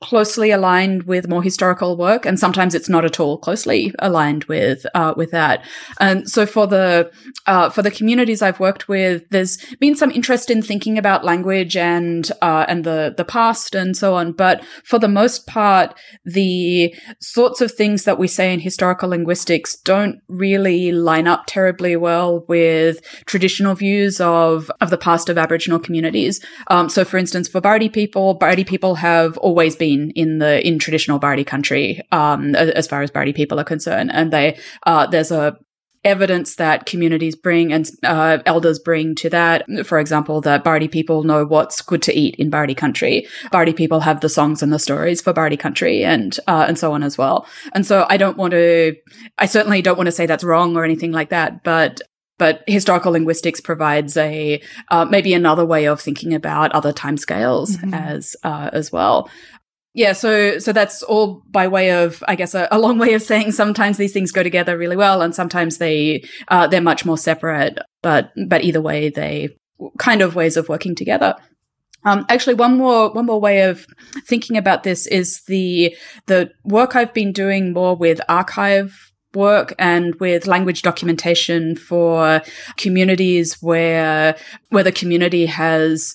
closely 0.01 0.51
aligned 0.51 1.03
with 1.03 1.27
more 1.27 1.41
historical 1.41 1.97
work, 1.97 2.25
and 2.25 2.39
sometimes 2.39 2.75
it's 2.75 2.89
not 2.89 3.03
at 3.03 3.19
all 3.19 3.37
closely 3.37 3.93
aligned 3.99 4.43
with 4.45 4.85
uh, 4.93 5.13
with 5.17 5.31
that. 5.31 5.65
And 5.99 6.29
so 6.29 6.45
for 6.45 6.67
the 6.67 7.11
uh, 7.47 7.69
for 7.69 7.81
the 7.81 7.89
communities 7.89 8.41
I've 8.41 8.59
worked 8.59 8.87
with, 8.87 9.27
there's 9.29 9.57
been 9.79 9.95
some 9.95 10.11
interest 10.11 10.51
in 10.51 10.61
thinking 10.61 10.97
about 10.97 11.25
language 11.25 11.75
and 11.75 12.29
uh, 12.43 12.65
and 12.67 12.83
the 12.83 13.13
the 13.17 13.25
past 13.25 13.73
and 13.73 13.97
so 13.97 14.13
on. 14.13 14.33
But 14.33 14.63
for 14.83 14.99
the 14.99 15.07
most 15.07 15.47
part, 15.47 15.97
the 16.25 16.95
sorts 17.19 17.59
of 17.61 17.71
things 17.71 18.03
that 18.03 18.19
we 18.19 18.27
say 18.27 18.53
in 18.53 18.59
historical 18.59 19.09
linguistics 19.09 19.77
don't 19.77 20.19
really 20.27 20.91
line 20.91 21.27
up 21.27 21.45
terribly 21.47 21.95
well 21.95 22.45
with 22.47 23.01
traditional 23.25 23.73
views 23.73 24.21
of 24.21 24.69
of 24.79 24.91
the 24.91 24.97
past 24.97 25.27
of 25.27 25.39
Aboriginal 25.39 25.79
communities. 25.79 26.39
Um, 26.67 26.87
so, 26.87 27.03
for 27.03 27.17
instance, 27.17 27.47
for 27.47 27.61
Bardi 27.61 27.89
people, 27.89 28.35
Bardi 28.35 28.63
people 28.63 28.95
have 28.95 29.39
always 29.39 29.75
been 29.75 29.86
in 29.93 30.39
the 30.39 30.65
in 30.65 30.79
traditional 30.79 31.19
Bardi 31.19 31.43
country, 31.43 32.01
um, 32.11 32.55
as 32.55 32.87
far 32.87 33.01
as 33.01 33.11
Bardi 33.11 33.33
people 33.33 33.59
are 33.59 33.65
concerned, 33.65 34.11
and 34.13 34.31
they 34.31 34.57
uh, 34.85 35.07
there's 35.07 35.31
a 35.31 35.57
evidence 36.03 36.55
that 36.55 36.85
communities 36.85 37.35
bring 37.35 37.73
and 37.73 37.89
uh, 38.03 38.37
elders 38.45 38.79
bring 38.79 39.15
to 39.15 39.29
that. 39.29 39.65
For 39.85 39.99
example, 39.99 40.41
that 40.41 40.63
Bardi 40.63 40.87
people 40.87 41.23
know 41.23 41.45
what's 41.45 41.81
good 41.81 42.01
to 42.03 42.17
eat 42.17 42.35
in 42.35 42.49
Bardi 42.49 42.73
country. 42.73 43.27
Bardi 43.51 43.73
people 43.73 43.99
have 43.99 44.21
the 44.21 44.29
songs 44.29 44.63
and 44.63 44.71
the 44.71 44.79
stories 44.79 45.21
for 45.21 45.33
Bardi 45.33 45.57
country 45.57 46.05
and, 46.05 46.39
uh, 46.47 46.65
and 46.67 46.79
so 46.79 46.93
on 46.93 47.03
as 47.03 47.17
well. 47.17 47.45
And 47.73 47.85
so 47.85 48.05
I 48.09 48.17
don't 48.17 48.37
want 48.37 48.51
to, 48.51 48.95
I 49.37 49.47
certainly 49.47 49.81
don't 49.81 49.97
want 49.97 50.07
to 50.07 50.11
say 50.11 50.25
that's 50.25 50.43
wrong 50.43 50.77
or 50.77 50.85
anything 50.85 51.11
like 51.11 51.29
that, 51.29 51.63
but 51.63 52.01
but 52.39 52.63
historical 52.67 53.13
linguistics 53.13 53.59
provides 53.59 54.15
a 54.15 54.61
uh, 54.89 55.05
maybe 55.05 55.33
another 55.33 55.65
way 55.65 55.85
of 55.85 55.99
thinking 55.99 56.35
about 56.35 56.71
other 56.71 56.93
timescales 56.93 57.77
mm-hmm. 57.77 57.95
as 57.95 58.35
uh, 58.43 58.69
as 58.73 58.91
well 58.91 59.27
yeah, 59.93 60.13
so 60.13 60.59
so 60.59 60.73
that's 60.73 61.01
all 61.03 61.41
by 61.49 61.67
way 61.67 61.91
of, 61.91 62.23
I 62.27 62.35
guess, 62.35 62.53
a, 62.53 62.67
a, 62.71 62.79
long 62.79 62.97
way 62.99 63.13
of 63.13 63.21
saying 63.21 63.51
sometimes 63.51 63.97
these 63.97 64.13
things 64.13 64.31
go 64.31 64.43
together 64.43 64.77
really 64.77 64.95
well, 64.95 65.21
and 65.21 65.33
sometimes 65.33 65.77
they 65.77 66.23
uh, 66.49 66.67
they're 66.67 66.81
much 66.81 67.05
more 67.05 67.17
separate. 67.17 67.79
But 68.01 68.31
but 68.47 68.63
either 68.63 68.81
way, 68.81 69.09
they 69.09 69.57
kind 69.97 70.21
of 70.21 70.35
ways 70.35 70.57
of 70.57 70.69
working 70.69 70.95
together. 70.95 71.35
Um, 72.03 72.25
actually, 72.29 72.53
one 72.53 72.77
more 72.77 73.11
one 73.11 73.25
more 73.25 73.41
way 73.41 73.63
of 73.63 73.87
thinking 74.27 74.55
about 74.55 74.83
this 74.83 75.07
is 75.07 75.41
the 75.47 75.95
the 76.27 76.51
work 76.63 76.95
I've 76.95 77.13
been 77.13 77.31
doing 77.31 77.73
more 77.73 77.95
with 77.95 78.21
archive 78.29 79.07
work 79.33 79.73
and 79.77 80.15
with 80.15 80.47
language 80.47 80.81
documentation 80.81 81.75
for 81.75 82.41
communities 82.77 83.57
where 83.61 84.37
where 84.69 84.83
the 84.83 84.91
community 84.91 85.45
has 85.45 86.13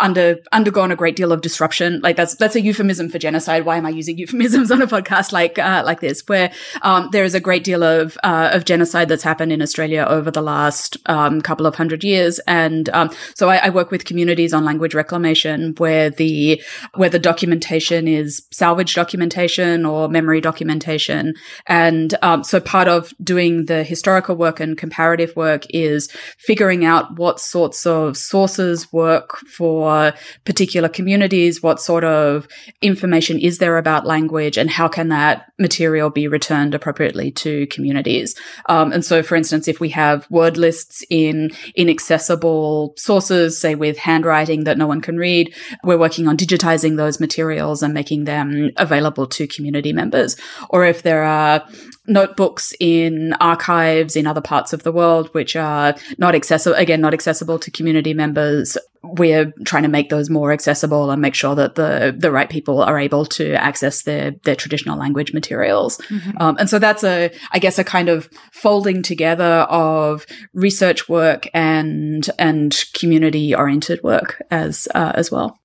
under 0.00 0.38
undergone 0.52 0.92
a 0.92 0.96
great 0.96 1.16
deal 1.16 1.32
of 1.32 1.40
disruption. 1.40 2.00
Like 2.02 2.16
that's 2.16 2.34
that's 2.36 2.56
a 2.56 2.60
euphemism 2.60 3.08
for 3.08 3.18
genocide. 3.18 3.64
Why 3.64 3.76
am 3.76 3.86
I 3.86 3.90
using 3.90 4.18
euphemisms 4.22 4.70
on 4.70 4.82
a 4.82 4.86
podcast 4.86 5.32
like 5.32 5.58
uh, 5.58 5.82
like 5.84 6.00
this, 6.00 6.22
where 6.26 6.52
um, 6.82 7.08
there 7.12 7.24
is 7.24 7.34
a 7.34 7.40
great 7.40 7.64
deal 7.64 7.82
of 7.82 8.16
uh, 8.22 8.50
of 8.52 8.64
genocide 8.64 9.08
that's 9.08 9.22
happened 9.22 9.52
in 9.52 9.62
Australia 9.62 10.06
over 10.08 10.30
the 10.30 10.42
last 10.42 10.96
um, 11.06 11.40
couple 11.40 11.66
of 11.66 11.74
hundred 11.74 12.04
years, 12.04 12.38
and 12.40 12.88
um, 12.90 13.10
so 13.34 13.48
I, 13.48 13.56
I, 13.56 13.68
work 13.70 13.90
with 13.90 14.04
communities 14.04 14.52
on 14.52 14.64
language 14.64 14.94
reclamation, 14.94 15.74
where 15.78 16.10
the 16.10 16.62
where 16.94 17.08
the 17.08 17.18
documentation 17.18 18.08
is 18.08 18.46
salvage 18.50 18.94
documentation 18.94 19.84
or 19.84 20.08
memory 20.08 20.40
documentation, 20.40 21.34
and 21.66 22.14
um, 22.22 22.44
so 22.44 22.60
part 22.60 22.88
of 22.88 23.12
doing 23.22 23.66
the 23.66 23.84
historical 23.84 24.36
work 24.36 24.60
and 24.60 24.76
comparative 24.76 25.34
work 25.36 25.64
is 25.70 26.10
figuring 26.38 26.84
out 26.84 27.16
what 27.16 27.40
sorts 27.40 27.86
of 27.86 28.16
sources 28.16 28.92
work 28.92 29.36
for 29.38 29.81
for 29.82 30.14
particular 30.44 30.88
communities? 30.88 31.60
What 31.60 31.80
sort 31.80 32.04
of 32.04 32.46
information 32.80 33.40
is 33.40 33.58
there 33.58 33.78
about 33.78 34.06
language 34.06 34.56
and 34.56 34.70
how 34.70 34.86
can 34.86 35.08
that 35.08 35.50
material 35.58 36.08
be 36.08 36.28
returned 36.28 36.72
appropriately 36.74 37.32
to 37.42 37.66
communities? 37.66 38.36
Um, 38.68 38.92
and 38.92 39.04
so, 39.04 39.24
for 39.24 39.34
instance, 39.34 39.66
if 39.66 39.80
we 39.80 39.88
have 39.88 40.30
word 40.30 40.56
lists 40.56 41.04
in 41.10 41.50
inaccessible 41.74 42.94
sources, 42.96 43.58
say 43.58 43.74
with 43.74 43.98
handwriting 43.98 44.64
that 44.64 44.78
no 44.78 44.86
one 44.86 45.00
can 45.00 45.16
read, 45.16 45.52
we're 45.82 45.98
working 45.98 46.28
on 46.28 46.36
digitizing 46.36 46.96
those 46.96 47.18
materials 47.18 47.82
and 47.82 47.92
making 47.92 48.24
them 48.24 48.70
available 48.76 49.26
to 49.26 49.48
community 49.48 49.92
members. 49.92 50.36
Or 50.70 50.84
if 50.84 51.02
there 51.02 51.24
are 51.24 51.66
notebooks 52.06 52.72
in 52.80 53.32
archives 53.34 54.16
in 54.16 54.26
other 54.26 54.40
parts 54.40 54.72
of 54.72 54.82
the 54.82 54.92
world, 54.92 55.28
which 55.34 55.56
are 55.56 55.94
not 56.18 56.34
accessible, 56.34 56.76
again, 56.76 57.00
not 57.00 57.14
accessible 57.14 57.58
to 57.58 57.70
community 57.70 58.14
members. 58.14 58.76
We're 59.02 59.52
trying 59.64 59.82
to 59.82 59.88
make 59.88 60.10
those 60.10 60.30
more 60.30 60.52
accessible 60.52 61.10
and 61.10 61.20
make 61.20 61.34
sure 61.34 61.54
that 61.54 61.74
the, 61.74 62.14
the 62.16 62.30
right 62.30 62.48
people 62.48 62.82
are 62.82 62.98
able 62.98 63.26
to 63.26 63.54
access 63.54 64.02
their, 64.02 64.32
their 64.44 64.54
traditional 64.54 64.98
language 64.98 65.32
materials. 65.32 65.98
Mm-hmm. 65.98 66.30
Um, 66.38 66.56
and 66.58 66.70
so 66.70 66.78
that's 66.78 67.02
a, 67.02 67.30
I 67.52 67.58
guess, 67.58 67.78
a 67.78 67.84
kind 67.84 68.08
of 68.08 68.30
folding 68.52 69.02
together 69.02 69.62
of 69.68 70.26
research 70.54 71.08
work 71.08 71.48
and, 71.52 72.28
and 72.38 72.84
community 72.94 73.54
oriented 73.54 74.02
work 74.02 74.40
as, 74.50 74.86
uh, 74.94 75.12
as 75.14 75.30
well. 75.30 75.58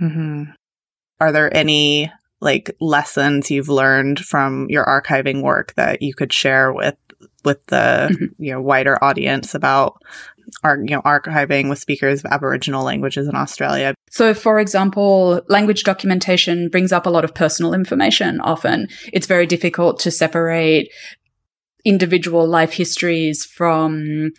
Mm-hmm. 0.00 0.44
Are 1.20 1.32
there 1.32 1.54
any 1.54 2.10
like 2.40 2.74
lessons 2.80 3.50
you've 3.50 3.68
learned 3.68 4.20
from 4.20 4.66
your 4.70 4.84
archiving 4.84 5.42
work 5.42 5.74
that 5.74 6.02
you 6.02 6.14
could 6.14 6.32
share 6.32 6.72
with 6.72 6.96
with 7.44 7.64
the 7.66 8.08
mm-hmm. 8.10 8.42
you 8.42 8.52
know 8.52 8.60
wider 8.60 9.02
audience 9.02 9.54
about 9.54 10.02
our 10.62 10.78
you 10.78 10.90
know 10.90 11.02
archiving 11.02 11.68
with 11.68 11.78
speakers 11.78 12.24
of 12.24 12.30
aboriginal 12.30 12.84
languages 12.84 13.28
in 13.28 13.34
Australia. 13.34 13.94
So 14.10 14.34
for 14.34 14.58
example, 14.58 15.42
language 15.48 15.84
documentation 15.84 16.68
brings 16.68 16.92
up 16.92 17.06
a 17.06 17.10
lot 17.10 17.24
of 17.24 17.34
personal 17.34 17.74
information 17.74 18.40
often. 18.40 18.88
It's 19.12 19.26
very 19.26 19.46
difficult 19.46 19.98
to 20.00 20.10
separate 20.10 20.90
individual 21.84 22.46
life 22.46 22.72
histories 22.72 23.44
from 23.44 24.30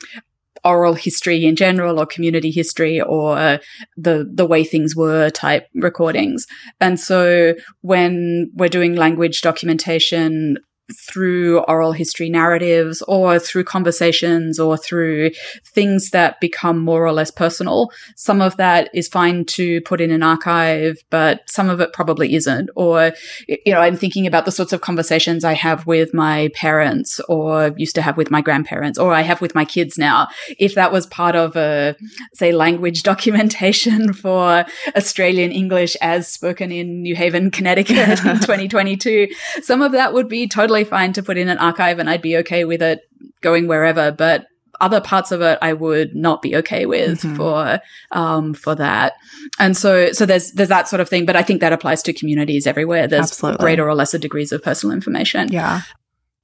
oral 0.64 0.94
history 0.94 1.46
in 1.46 1.56
general 1.56 2.00
or 2.00 2.06
community 2.06 2.52
history 2.52 3.02
or 3.02 3.60
the 3.98 4.30
the 4.32 4.46
way 4.46 4.64
things 4.64 4.96
were 4.96 5.30
type 5.30 5.68
recordings. 5.76 6.46
And 6.80 7.00
so 7.00 7.56
when 7.82 8.52
we're 8.56 8.70
doing 8.70 8.96
language 8.96 9.42
documentation 9.42 10.58
through 10.98 11.60
oral 11.62 11.92
history 11.92 12.30
narratives 12.30 13.02
or 13.04 13.40
through 13.40 13.64
conversations 13.64 14.60
or 14.60 14.78
through 14.78 15.32
things 15.64 16.12
that 16.12 16.40
become 16.40 16.80
more 16.80 17.06
or 17.06 17.12
less 17.12 17.32
personal. 17.32 17.92
Some 18.16 18.42
of 18.42 18.58
that 18.58 18.90
is 18.94 19.08
fine 19.08 19.46
to 19.46 19.82
put 19.82 20.02
in 20.02 20.12
an 20.12 20.24
archive, 20.24 20.98
but 21.10 21.42
some 21.48 21.70
of 21.70 21.80
it 21.80 21.94
probably 21.94 22.36
isn't. 22.36 22.70
Or, 22.76 23.14
you 23.48 23.74
know, 23.74 23.80
I'm 23.80 23.98
thinking 23.98 24.28
about 24.28 24.46
the 24.46 24.52
sorts 24.52 24.74
of 24.74 24.82
conversations 24.82 25.44
I 25.44 25.54
have 25.54 25.86
with 25.86 26.14
my 26.14 26.50
parents 26.54 27.20
or 27.22 27.74
used 27.78 27.96
to 27.96 28.02
have 28.02 28.18
with 28.18 28.32
my 28.32 28.42
grandparents 28.42 28.98
or 28.98 29.14
I 29.14 29.22
have 29.22 29.42
with 29.42 29.56
my 29.56 29.66
kids 29.66 29.98
now. 29.98 30.28
If 30.58 30.76
that 30.76 30.92
was 30.92 31.06
part 31.08 31.36
of 31.36 31.56
a, 31.56 31.96
say, 32.34 32.52
language 32.52 33.04
documentation 33.10 34.14
for 34.14 34.66
Australian 34.96 35.52
English 35.52 35.96
as 36.02 36.28
spoken 36.28 36.72
in 36.72 37.02
New 37.02 37.16
Haven, 37.16 37.52
Connecticut 37.52 37.98
in 37.98 38.16
2022, 38.40 39.28
some 39.62 39.82
of 39.82 39.92
that 39.92 40.14
would 40.14 40.28
be 40.28 40.48
totally 40.48 40.79
totally 40.80 40.90
fine 40.90 41.14
to 41.14 41.24
put 41.24 41.38
in 41.38 41.50
an 41.50 41.58
archive 41.58 42.00
and 42.00 42.10
I'd 42.10 42.22
be 42.22 42.38
okay 42.38 42.66
with 42.66 42.82
it 42.82 43.02
going 43.42 43.68
wherever, 43.68 44.12
but 44.12 44.46
other 44.82 45.02
parts 45.02 45.32
of 45.32 45.42
it 45.42 45.60
I 45.62 45.74
would 45.74 46.16
not 46.16 46.42
be 46.42 46.56
okay 46.58 46.86
with 46.86 47.22
mm-hmm. 47.22 47.36
for 47.36 47.80
um, 48.12 48.54
for 48.54 48.76
that. 48.76 49.14
And 49.60 49.76
so 49.76 50.12
so 50.14 50.26
there's 50.26 50.52
there's 50.54 50.70
that 50.70 50.88
sort 50.88 51.02
of 51.02 51.10
thing, 51.10 51.26
but 51.26 51.36
I 51.36 51.44
think 51.44 51.62
that 51.62 51.74
applies 51.74 52.02
to 52.04 52.14
communities 52.14 52.66
everywhere. 52.66 53.08
There's 53.08 53.32
Absolutely. 53.32 53.64
greater 53.64 53.90
or 53.90 53.96
lesser 53.96 54.18
degrees 54.18 54.52
of 54.52 54.64
personal 54.64 54.96
information. 54.96 55.52
Yeah. 55.52 55.82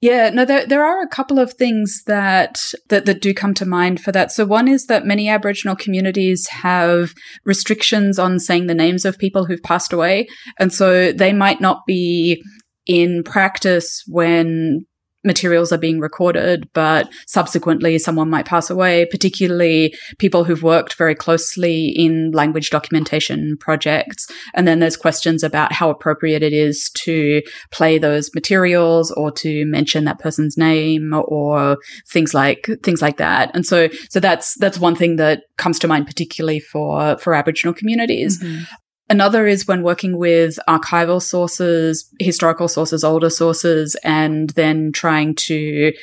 Yeah, 0.02 0.30
no, 0.30 0.44
there 0.46 0.68
there 0.68 0.84
are 0.84 1.02
a 1.02 1.08
couple 1.08 1.40
of 1.40 1.54
things 1.54 2.04
that, 2.06 2.60
that 2.90 3.06
that 3.06 3.22
do 3.22 3.34
come 3.34 3.54
to 3.56 3.66
mind 3.66 4.02
for 4.02 4.12
that. 4.12 4.32
So 4.32 4.46
one 4.46 4.68
is 4.68 4.86
that 4.88 5.06
many 5.06 5.30
Aboriginal 5.30 5.76
communities 5.76 6.48
have 6.48 7.16
restrictions 7.46 8.20
on 8.20 8.38
saying 8.40 8.68
the 8.68 8.76
names 8.76 9.06
of 9.06 9.18
people 9.18 9.46
who've 9.46 9.64
passed 9.64 9.94
away, 9.94 10.28
and 10.60 10.72
so 10.72 11.12
they 11.14 11.32
might 11.32 11.62
not 11.62 11.86
be 11.88 12.44
in 12.86 13.24
practice 13.24 14.04
when 14.08 14.86
materials 15.26 15.74
are 15.74 15.78
being 15.78 16.00
recorded, 16.00 16.70
but 16.74 17.10
subsequently 17.28 17.98
someone 17.98 18.30
might 18.30 18.46
pass 18.46 18.70
away, 18.70 19.06
particularly 19.10 19.94
people 20.20 20.44
who've 20.44 20.64
worked 20.64 20.94
very 20.94 21.16
closely 21.16 21.88
in 21.88 22.32
language 22.32 22.70
documentation 22.70 23.58
projects. 23.60 24.28
And 24.54 24.68
then 24.68 24.80
there's 24.80 24.96
questions 24.96 25.44
about 25.44 25.74
how 25.74 25.90
appropriate 25.90 26.44
it 26.44 26.54
is 26.54 26.92
to 26.98 27.42
play 27.72 27.98
those 27.98 28.30
materials 28.36 29.12
or 29.12 29.32
to 29.32 29.66
mention 29.66 30.06
that 30.06 30.20
person's 30.20 30.58
name 30.58 31.12
or 31.14 31.78
things 32.08 32.34
like, 32.34 32.70
things 32.84 33.02
like 33.02 33.18
that. 33.18 33.52
And 33.56 33.66
so, 33.66 33.90
so 34.10 34.20
that's, 34.20 34.56
that's 34.60 34.78
one 34.78 34.96
thing 34.96 35.16
that 35.16 35.44
comes 35.58 35.80
to 35.80 35.88
mind 35.88 36.06
particularly 36.06 36.60
for, 36.60 37.18
for 37.18 37.34
Aboriginal 37.34 37.74
communities. 37.74 38.42
Mm-hmm. 38.42 38.64
Another 39.10 39.46
is 39.46 39.68
when 39.68 39.84
working 39.84 40.18
with 40.18 40.58
archival 40.68 41.22
sources, 41.22 42.10
historical 42.20 42.68
sources, 42.68 43.04
older 43.04 43.30
sources, 43.30 43.96
and 44.04 44.50
then 44.52 44.92
trying 44.92 45.36
to 45.36 45.94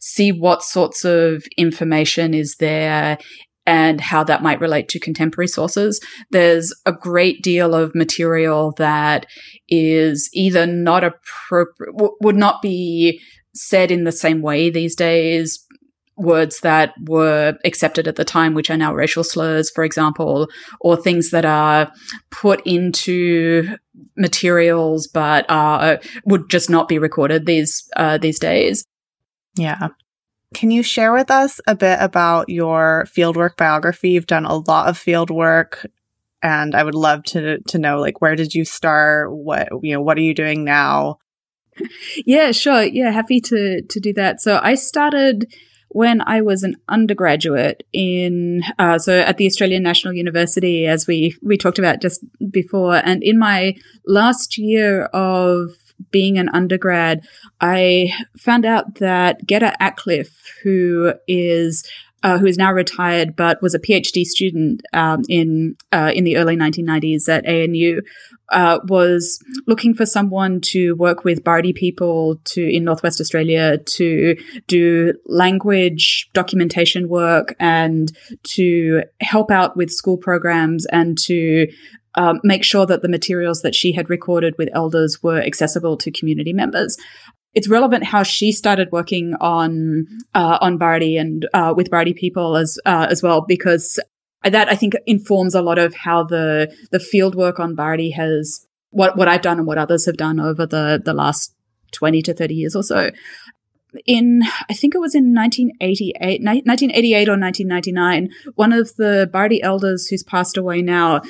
see 0.00 0.32
what 0.32 0.62
sorts 0.62 1.04
of 1.04 1.44
information 1.56 2.34
is 2.34 2.56
there 2.56 3.18
and 3.64 4.00
how 4.00 4.24
that 4.24 4.42
might 4.42 4.60
relate 4.60 4.88
to 4.88 4.98
contemporary 4.98 5.46
sources. 5.46 6.00
There's 6.30 6.74
a 6.84 6.92
great 6.92 7.42
deal 7.42 7.74
of 7.74 7.94
material 7.94 8.72
that 8.76 9.26
is 9.68 10.28
either 10.32 10.66
not 10.66 11.04
appropriate, 11.04 11.92
w- 11.92 12.16
would 12.20 12.34
not 12.34 12.60
be 12.60 13.20
said 13.54 13.92
in 13.92 14.02
the 14.02 14.12
same 14.12 14.42
way 14.42 14.68
these 14.68 14.96
days 14.96 15.64
words 16.16 16.60
that 16.60 16.94
were 17.06 17.56
accepted 17.64 18.06
at 18.06 18.16
the 18.16 18.24
time, 18.24 18.54
which 18.54 18.70
are 18.70 18.76
now 18.76 18.94
racial 18.94 19.24
slurs, 19.24 19.70
for 19.70 19.84
example, 19.84 20.48
or 20.80 20.96
things 20.96 21.30
that 21.30 21.44
are 21.44 21.92
put 22.30 22.60
into 22.66 23.76
materials 24.16 25.06
but 25.06 25.48
uh, 25.48 25.98
would 26.24 26.48
just 26.50 26.70
not 26.70 26.88
be 26.88 26.98
recorded 26.98 27.46
these 27.46 27.88
uh, 27.96 28.18
these 28.18 28.38
days. 28.38 28.84
Yeah. 29.56 29.88
Can 30.54 30.70
you 30.70 30.82
share 30.82 31.12
with 31.12 31.30
us 31.30 31.60
a 31.66 31.74
bit 31.74 31.98
about 32.00 32.48
your 32.48 33.06
fieldwork 33.06 33.56
biography? 33.56 34.10
You've 34.10 34.26
done 34.26 34.44
a 34.44 34.56
lot 34.56 34.88
of 34.88 34.98
fieldwork 34.98 35.86
and 36.42 36.74
I 36.74 36.82
would 36.82 36.94
love 36.94 37.22
to 37.24 37.60
to 37.60 37.78
know 37.78 38.00
like 38.00 38.20
where 38.20 38.36
did 38.36 38.54
you 38.54 38.64
start? 38.64 39.32
What 39.32 39.68
you 39.82 39.94
know, 39.94 40.02
what 40.02 40.18
are 40.18 40.22
you 40.22 40.34
doing 40.34 40.64
now? 40.64 41.18
Yeah, 42.26 42.52
sure. 42.52 42.82
Yeah, 42.82 43.10
happy 43.10 43.40
to 43.40 43.80
to 43.80 44.00
do 44.00 44.12
that. 44.14 44.42
So 44.42 44.60
I 44.62 44.74
started 44.74 45.50
when 45.92 46.22
I 46.22 46.40
was 46.40 46.62
an 46.62 46.76
undergraduate 46.88 47.82
in, 47.92 48.62
uh, 48.78 48.98
so 48.98 49.20
at 49.20 49.36
the 49.36 49.46
Australian 49.46 49.82
National 49.82 50.14
University, 50.14 50.86
as 50.86 51.06
we, 51.06 51.36
we 51.42 51.56
talked 51.56 51.78
about 51.78 52.00
just 52.00 52.24
before. 52.50 52.96
And 52.96 53.22
in 53.22 53.38
my 53.38 53.74
last 54.06 54.58
year 54.58 55.04
of 55.06 55.70
being 56.10 56.38
an 56.38 56.48
undergrad, 56.48 57.26
I 57.60 58.12
found 58.38 58.64
out 58.64 58.96
that 58.96 59.46
Gedda 59.46 59.76
Aklif, 59.80 60.30
who 60.62 61.14
is 61.28 61.88
uh, 62.22 62.38
who 62.38 62.46
is 62.46 62.56
now 62.56 62.72
retired 62.72 63.34
but 63.36 63.60
was 63.62 63.74
a 63.74 63.78
PhD 63.78 64.24
student 64.24 64.82
um, 64.92 65.22
in 65.28 65.76
uh, 65.92 66.12
in 66.14 66.24
the 66.24 66.36
early 66.36 66.56
1990s 66.56 67.28
at 67.28 67.46
ANU, 67.46 68.00
uh, 68.50 68.78
was 68.88 69.42
looking 69.66 69.94
for 69.94 70.06
someone 70.06 70.60
to 70.60 70.94
work 70.94 71.24
with 71.24 71.44
Bardi 71.44 71.72
people 71.72 72.40
to 72.44 72.62
in 72.62 72.84
Northwest 72.84 73.20
Australia 73.20 73.78
to 73.78 74.36
do 74.66 75.14
language 75.26 76.30
documentation 76.32 77.08
work 77.08 77.54
and 77.58 78.16
to 78.54 79.02
help 79.20 79.50
out 79.50 79.76
with 79.76 79.90
school 79.90 80.16
programs 80.16 80.86
and 80.86 81.18
to 81.26 81.66
um, 82.14 82.40
make 82.44 82.62
sure 82.62 82.86
that 82.86 83.02
the 83.02 83.08
materials 83.08 83.62
that 83.62 83.74
she 83.74 83.92
had 83.92 84.10
recorded 84.10 84.54
with 84.58 84.68
elders 84.74 85.22
were 85.22 85.40
accessible 85.40 85.96
to 85.96 86.10
community 86.10 86.52
members 86.52 86.96
it's 87.54 87.68
relevant 87.68 88.04
how 88.04 88.22
she 88.22 88.52
started 88.52 88.88
working 88.92 89.34
on 89.40 90.06
uh, 90.34 90.58
on 90.60 90.78
Bardi 90.78 91.16
and 91.16 91.46
uh, 91.52 91.74
with 91.76 91.90
Bardi 91.90 92.14
people 92.14 92.56
as 92.56 92.78
uh, 92.86 93.06
as 93.10 93.22
well 93.22 93.42
because 93.42 94.00
that 94.44 94.68
I 94.68 94.74
think 94.74 94.94
informs 95.06 95.54
a 95.54 95.62
lot 95.62 95.78
of 95.78 95.94
how 95.94 96.24
the 96.24 96.74
the 96.90 97.00
field 97.00 97.34
work 97.34 97.60
on 97.60 97.74
Bardi 97.74 98.10
has 98.10 98.66
what 98.90 99.16
what 99.16 99.28
I've 99.28 99.42
done 99.42 99.58
and 99.58 99.66
what 99.66 99.78
others 99.78 100.06
have 100.06 100.16
done 100.16 100.40
over 100.40 100.66
the 100.66 101.00
the 101.02 101.14
last 101.14 101.54
20 101.92 102.22
to 102.22 102.34
30 102.34 102.54
years 102.54 102.74
or 102.74 102.82
so. 102.82 103.10
In 104.06 104.40
I 104.70 104.72
think 104.72 104.94
it 104.94 105.00
was 105.00 105.14
in 105.14 105.34
1988 105.34 106.42
1988 106.42 107.28
or 107.28 107.38
1999 107.38 108.30
one 108.54 108.72
of 108.72 108.96
the 108.96 109.28
Bardi 109.30 109.62
elders 109.62 110.06
who's 110.06 110.22
passed 110.22 110.56
away 110.56 110.80
now 110.80 111.20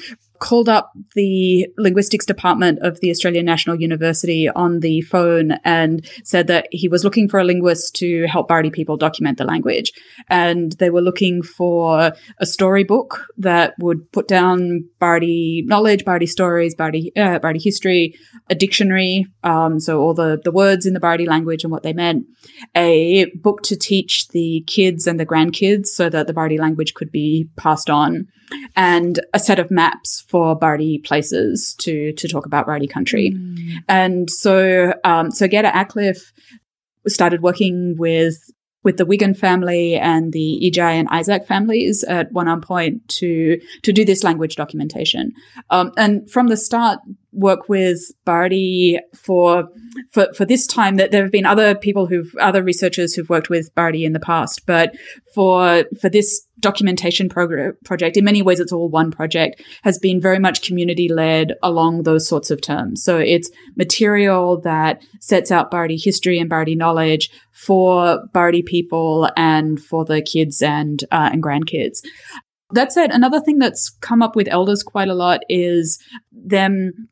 called 0.42 0.68
up 0.68 0.90
the 1.14 1.68
linguistics 1.78 2.26
department 2.26 2.80
of 2.82 2.98
the 2.98 3.10
Australian 3.10 3.44
National 3.44 3.80
University 3.80 4.48
on 4.48 4.80
the 4.80 5.00
phone 5.02 5.52
and 5.64 6.04
said 6.24 6.48
that 6.48 6.66
he 6.72 6.88
was 6.88 7.04
looking 7.04 7.28
for 7.28 7.38
a 7.38 7.44
linguist 7.44 7.94
to 7.94 8.26
help 8.26 8.48
Bardi 8.48 8.68
people 8.68 8.96
document 8.96 9.38
the 9.38 9.44
language. 9.44 9.92
And 10.28 10.72
they 10.72 10.90
were 10.90 11.00
looking 11.00 11.42
for 11.42 12.12
a 12.38 12.46
storybook 12.46 13.24
that 13.38 13.74
would 13.78 14.10
put 14.10 14.26
down 14.26 14.84
Bardi 14.98 15.62
knowledge, 15.64 16.04
Bardi 16.04 16.26
stories, 16.26 16.74
Bardi, 16.74 17.12
uh, 17.16 17.38
Bardi 17.38 17.60
history, 17.60 18.16
a 18.50 18.56
dictionary, 18.56 19.26
um, 19.44 19.78
so 19.78 20.00
all 20.00 20.12
the, 20.12 20.40
the 20.42 20.50
words 20.50 20.86
in 20.86 20.92
the 20.92 20.98
Bardi 20.98 21.24
language 21.24 21.62
and 21.62 21.70
what 21.70 21.84
they 21.84 21.92
meant, 21.92 22.26
a 22.74 23.26
book 23.36 23.62
to 23.62 23.76
teach 23.76 24.26
the 24.30 24.64
kids 24.66 25.06
and 25.06 25.20
the 25.20 25.26
grandkids 25.26 25.86
so 25.86 26.08
that 26.08 26.26
the 26.26 26.32
Bardi 26.32 26.58
language 26.58 26.94
could 26.94 27.12
be 27.12 27.48
passed 27.56 27.88
on 27.88 28.26
and 28.76 29.20
a 29.32 29.38
set 29.38 29.58
of 29.58 29.70
maps 29.70 30.24
for 30.32 30.56
Bardi 30.56 30.98
places 30.98 31.74
to 31.80 32.12
to 32.14 32.26
talk 32.26 32.46
about 32.46 32.66
Bardi 32.66 32.88
country. 32.88 33.32
Mm. 33.32 33.84
And 33.88 34.30
so 34.30 34.94
um, 35.04 35.30
so 35.30 35.46
Gedda 35.46 35.70
Aklif 35.70 36.32
started 37.06 37.42
working 37.42 37.96
with 37.98 38.50
with 38.82 38.96
the 38.96 39.06
Wiggan 39.06 39.34
family 39.34 39.94
and 39.94 40.32
the 40.32 40.48
Ijai 40.64 40.94
and 40.94 41.08
Isaac 41.10 41.46
families 41.46 42.02
at 42.04 42.32
one 42.32 42.60
point 42.62 43.06
to 43.20 43.60
to 43.82 43.92
do 43.92 44.04
this 44.04 44.24
language 44.24 44.56
documentation. 44.56 45.32
Um, 45.68 45.92
and 45.96 46.28
from 46.30 46.48
the 46.48 46.56
start, 46.56 46.98
work 47.32 47.68
with 47.68 48.00
Bardi 48.24 48.98
for 49.14 49.68
for 50.12 50.32
for 50.34 50.44
this 50.44 50.66
time. 50.66 50.96
That 50.96 51.10
there 51.10 51.22
have 51.22 51.32
been 51.32 51.46
other 51.46 51.74
people 51.74 52.06
who've 52.06 52.34
other 52.40 52.62
researchers 52.62 53.14
who've 53.14 53.30
worked 53.30 53.48
with 53.48 53.74
Bardi 53.74 54.04
in 54.04 54.12
the 54.12 54.20
past, 54.20 54.66
but 54.66 54.94
for 55.34 55.84
for 56.00 56.08
this 56.08 56.46
documentation 56.62 57.28
project, 57.28 58.16
in 58.16 58.24
many 58.24 58.40
ways, 58.40 58.60
it's 58.60 58.72
all 58.72 58.88
one 58.88 59.10
project, 59.10 59.60
has 59.82 59.98
been 59.98 60.20
very 60.20 60.38
much 60.38 60.62
community 60.62 61.08
led 61.08 61.54
along 61.62 62.04
those 62.04 62.26
sorts 62.26 62.50
of 62.50 62.60
terms. 62.60 63.02
So 63.02 63.18
it's 63.18 63.50
material 63.76 64.60
that 64.62 65.02
sets 65.20 65.50
out 65.50 65.70
Bardi 65.70 65.96
history 65.96 66.38
and 66.38 66.48
Bardi 66.48 66.74
knowledge 66.74 67.30
for 67.52 68.24
Bardi 68.32 68.62
people 68.62 69.28
and 69.36 69.78
for 69.80 70.04
the 70.04 70.22
kids 70.22 70.62
and, 70.62 71.02
uh, 71.10 71.30
and 71.32 71.42
grandkids. 71.42 71.98
That 72.70 72.92
said, 72.92 73.10
another 73.10 73.40
thing 73.40 73.58
that's 73.58 73.90
come 74.00 74.22
up 74.22 74.34
with 74.34 74.48
elders 74.48 74.82
quite 74.82 75.08
a 75.08 75.14
lot 75.14 75.40
is 75.48 75.98
them 76.30 77.08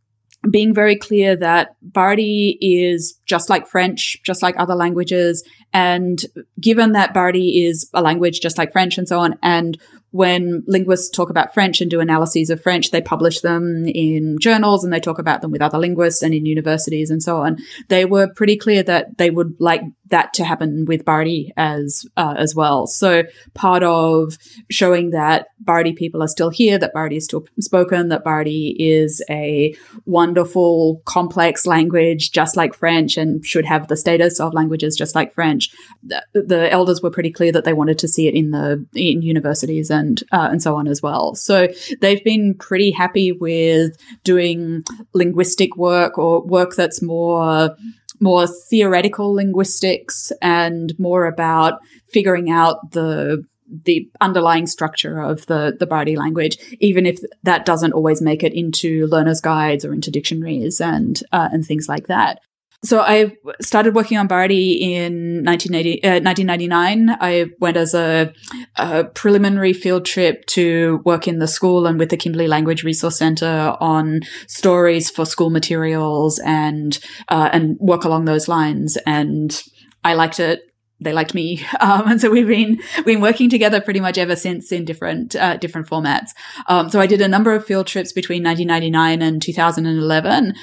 being 0.49 0.73
very 0.73 0.97
clear 0.97 1.37
that 1.37 1.77
Bardi 1.83 2.57
is 2.61 3.19
just 3.27 3.51
like 3.51 3.67
French, 3.67 4.17
just 4.25 4.43
like 4.43 4.55
other 4.59 4.75
languages. 4.75 5.45
And 5.73 6.21
given 6.61 6.93
that 6.93 7.15
Bardi 7.15 7.65
is 7.65 7.89
a 7.95 8.03
language 8.03 8.41
just 8.41 8.59
like 8.59 8.73
French 8.73 8.99
and 8.99 9.09
so 9.09 9.19
on, 9.21 9.39
and 9.43 9.79
when 10.13 10.65
linguists 10.67 11.09
talk 11.09 11.31
about 11.31 11.55
French 11.55 11.81
and 11.81 11.91
do 11.91 12.01
analyses 12.01 12.51
of 12.51 12.61
French, 12.61 12.91
they 12.91 13.01
publish 13.01 13.41
them 13.41 13.85
in 13.87 14.39
journals 14.41 14.83
and 14.83 14.93
they 14.93 15.01
talk 15.01 15.19
about 15.19 15.41
them 15.41 15.53
with 15.53 15.63
other 15.63 15.79
linguists 15.79 16.23
and 16.23 16.35
in 16.35 16.47
universities 16.47 17.11
and 17.11 17.23
so 17.23 17.39
on. 17.39 17.59
They 17.89 18.05
were 18.05 18.29
pretty 18.35 18.57
clear 18.57 18.83
that 18.83 19.19
they 19.19 19.31
would 19.31 19.55
like 19.61 19.83
that 20.09 20.35
to 20.35 20.45
happen 20.45 20.85
with 20.87 21.05
Bardi 21.05 21.53
as 21.57 22.05
uh, 22.17 22.35
as 22.37 22.55
well. 22.55 22.89
So 22.89 23.23
part 23.55 23.85
of 23.85 24.37
showing 24.69 25.11
that 25.11 25.47
Bardi 25.61 25.93
people 25.93 26.23
are 26.23 26.29
still 26.29 26.51
here, 26.51 26.79
that 26.79 26.93
Bardi 26.93 27.17
is 27.17 27.25
still 27.25 27.47
spoken, 27.61 28.09
that 28.09 28.25
Bardi 28.25 28.75
is 28.79 29.23
a 29.31 29.75
wonderful, 30.07 31.03
complex 31.05 31.67
language 31.67 32.33
just 32.33 32.57
like 32.57 32.75
French 32.75 33.17
and 33.17 33.45
should 33.47 33.65
have 33.65 33.87
the 33.87 33.97
status 33.97 34.41
of 34.41 34.53
languages 34.53 34.97
just 34.97 35.15
like 35.15 35.33
French. 35.33 35.60
The, 36.03 36.25
the 36.33 36.69
elders 36.71 37.03
were 37.03 37.11
pretty 37.11 37.31
clear 37.31 37.53
that 37.53 37.65
they 37.65 37.73
wanted 37.73 37.99
to 38.01 38.09
see 38.09 38.29
it 38.29 38.35
in 38.35 38.51
the 38.51 38.85
in 38.95 39.23
universities 39.23 39.91
and 39.91 40.23
uh, 40.33 40.49
and 40.51 40.63
so 40.63 40.77
on 40.77 40.89
as 40.89 41.03
well. 41.03 41.35
So 41.35 41.69
they've 42.01 42.25
been 42.25 42.55
pretty 42.55 42.91
happy 42.91 43.33
with 43.33 43.97
doing 44.25 44.83
linguistic 45.15 45.77
work 45.77 46.19
or 46.19 46.43
work 46.43 46.75
that's 46.75 47.03
more 47.03 47.77
more 48.21 48.47
theoretical 48.47 49.35
linguistics 49.35 50.31
and 50.43 50.93
more 50.99 51.27
about 51.27 51.81
figuring 52.13 52.51
out 52.51 52.93
the 52.93 53.43
the 53.85 54.11
underlying 54.21 54.67
structure 54.67 55.21
of 55.21 55.47
the 55.47 55.77
the 55.79 55.87
Bardi 55.87 56.17
language, 56.17 56.59
even 56.81 57.07
if 57.07 57.21
that 57.45 57.65
doesn't 57.65 57.93
always 57.93 58.21
make 58.21 58.43
it 58.43 58.53
into 58.53 59.07
learners' 59.07 59.41
guides 59.41 59.85
or 59.85 59.93
into 59.93 60.11
dictionaries 60.11 60.81
and 60.81 61.23
uh, 61.33 61.49
and 61.53 61.65
things 61.65 61.89
like 61.89 62.09
that. 62.09 62.41
So 62.83 63.01
I 63.01 63.37
started 63.61 63.95
working 63.95 64.17
on 64.17 64.27
Bardi 64.27 64.95
in 64.95 65.45
1980, 65.45 66.03
uh, 66.03 66.21
1999. 66.21 67.11
I 67.21 67.51
went 67.61 67.77
as 67.77 67.93
a, 67.93 68.33
a, 68.77 69.05
preliminary 69.05 69.75
field 69.75 70.07
trip 70.07 70.47
to 70.47 71.03
work 71.05 71.29
in 71.29 71.41
the 71.41 71.47
school 71.47 71.87
and 71.87 71.99
with 71.99 72.09
the 72.09 72.17
Kimberley 72.17 72.49
Language 72.49 72.83
Resource 72.83 73.19
Centre 73.19 73.77
on 73.81 74.21
stories 74.47 75.11
for 75.11 75.27
school 75.27 75.51
materials 75.51 76.39
and 76.39 76.99
uh, 77.29 77.51
and 77.53 77.77
work 77.81 78.05
along 78.05 78.25
those 78.25 78.49
lines. 78.49 78.97
And 79.07 79.63
I 80.03 80.15
liked 80.15 80.41
it 80.41 80.63
they 81.03 81.13
liked 81.13 81.35
me, 81.35 81.65
um, 81.81 82.09
and 82.09 82.21
so 82.21 82.31
we've 82.31 82.47
been 82.47 82.81
been 83.05 83.21
working 83.21 83.51
together 83.51 83.81
pretty 83.81 84.01
much 84.01 84.19
ever 84.19 84.37
since 84.37 84.73
in 84.73 84.85
different 84.85 85.35
uh, 85.37 85.57
different 85.57 85.89
formats. 85.89 86.31
Um, 86.67 86.91
so 86.91 87.01
I 87.01 87.07
did 87.07 87.21
a 87.21 87.29
number 87.29 87.55
of 87.55 87.67
field 87.67 87.87
trips 87.87 88.13
between 88.13 88.43
1999 88.43 89.23
and 89.23 89.43
2011, 89.43 90.55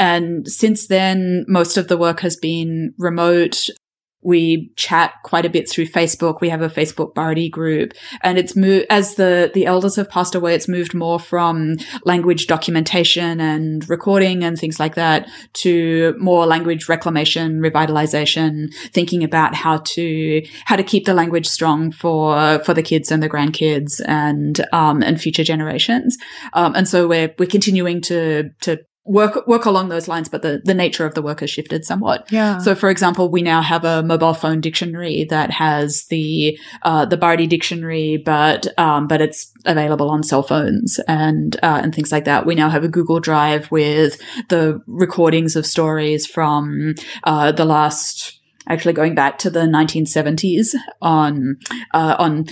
and 0.00 0.48
since 0.48 0.86
then, 0.86 1.44
most 1.46 1.76
of 1.76 1.88
the 1.88 1.98
work 1.98 2.20
has 2.20 2.34
been 2.34 2.94
remote. 2.96 3.68
We 4.22 4.72
chat 4.76 5.12
quite 5.24 5.44
a 5.44 5.50
bit 5.50 5.68
through 5.68 5.88
Facebook. 5.88 6.40
We 6.40 6.48
have 6.48 6.62
a 6.62 6.70
Facebook 6.70 7.14
Bardi 7.14 7.50
group 7.50 7.92
and 8.22 8.38
it's 8.38 8.56
moved 8.56 8.86
as 8.88 9.16
the, 9.16 9.50
the 9.52 9.66
elders 9.66 9.96
have 9.96 10.08
passed 10.08 10.34
away. 10.34 10.54
It's 10.54 10.68
moved 10.68 10.94
more 10.94 11.18
from 11.18 11.76
language 12.06 12.46
documentation 12.46 13.40
and 13.40 13.88
recording 13.90 14.42
and 14.42 14.58
things 14.58 14.80
like 14.80 14.94
that 14.94 15.28
to 15.54 16.14
more 16.18 16.46
language 16.46 16.88
reclamation, 16.88 17.60
revitalization, 17.60 18.74
thinking 18.92 19.22
about 19.22 19.54
how 19.54 19.78
to, 19.78 20.42
how 20.64 20.76
to 20.76 20.82
keep 20.82 21.04
the 21.04 21.14
language 21.14 21.46
strong 21.46 21.90
for, 21.90 22.58
for 22.60 22.72
the 22.72 22.82
kids 22.82 23.10
and 23.10 23.22
the 23.22 23.28
grandkids 23.28 24.00
and, 24.06 24.66
um, 24.72 25.02
and 25.02 25.20
future 25.20 25.44
generations. 25.44 26.16
Um, 26.54 26.74
and 26.74 26.88
so 26.88 27.06
we're, 27.06 27.34
we're 27.38 27.46
continuing 27.46 28.00
to, 28.02 28.50
to 28.62 28.80
work 29.10 29.44
work 29.48 29.64
along 29.64 29.88
those 29.88 30.06
lines, 30.06 30.28
but 30.28 30.42
the, 30.42 30.62
the 30.64 30.72
nature 30.72 31.04
of 31.04 31.14
the 31.14 31.22
work 31.22 31.40
has 31.40 31.50
shifted 31.50 31.84
somewhat. 31.84 32.30
Yeah. 32.30 32.58
So, 32.58 32.74
for 32.74 32.88
example, 32.88 33.28
we 33.28 33.42
now 33.42 33.60
have 33.60 33.84
a 33.84 34.02
mobile 34.02 34.34
phone 34.34 34.60
dictionary 34.60 35.24
that 35.30 35.50
has 35.50 36.04
the 36.06 36.58
uh, 36.82 37.04
the 37.06 37.16
Bardi 37.16 37.48
dictionary, 37.48 38.16
but 38.16 38.66
um, 38.78 39.08
but 39.08 39.20
it's 39.20 39.52
available 39.64 40.10
on 40.10 40.22
cell 40.22 40.44
phones 40.44 41.00
and 41.08 41.56
uh, 41.56 41.80
and 41.82 41.94
things 41.94 42.12
like 42.12 42.24
that. 42.24 42.46
We 42.46 42.54
now 42.54 42.70
have 42.70 42.84
a 42.84 42.88
Google 42.88 43.18
Drive 43.18 43.70
with 43.70 44.20
the 44.48 44.80
recordings 44.86 45.56
of 45.56 45.66
stories 45.66 46.26
from 46.26 46.94
uh, 47.24 47.52
the 47.52 47.64
last 47.64 48.40
actually 48.68 48.92
going 48.92 49.14
back 49.16 49.38
to 49.38 49.50
the 49.50 49.60
1970s 49.60 50.74
on 51.02 51.56
uh, 51.92 52.14
on 52.18 52.46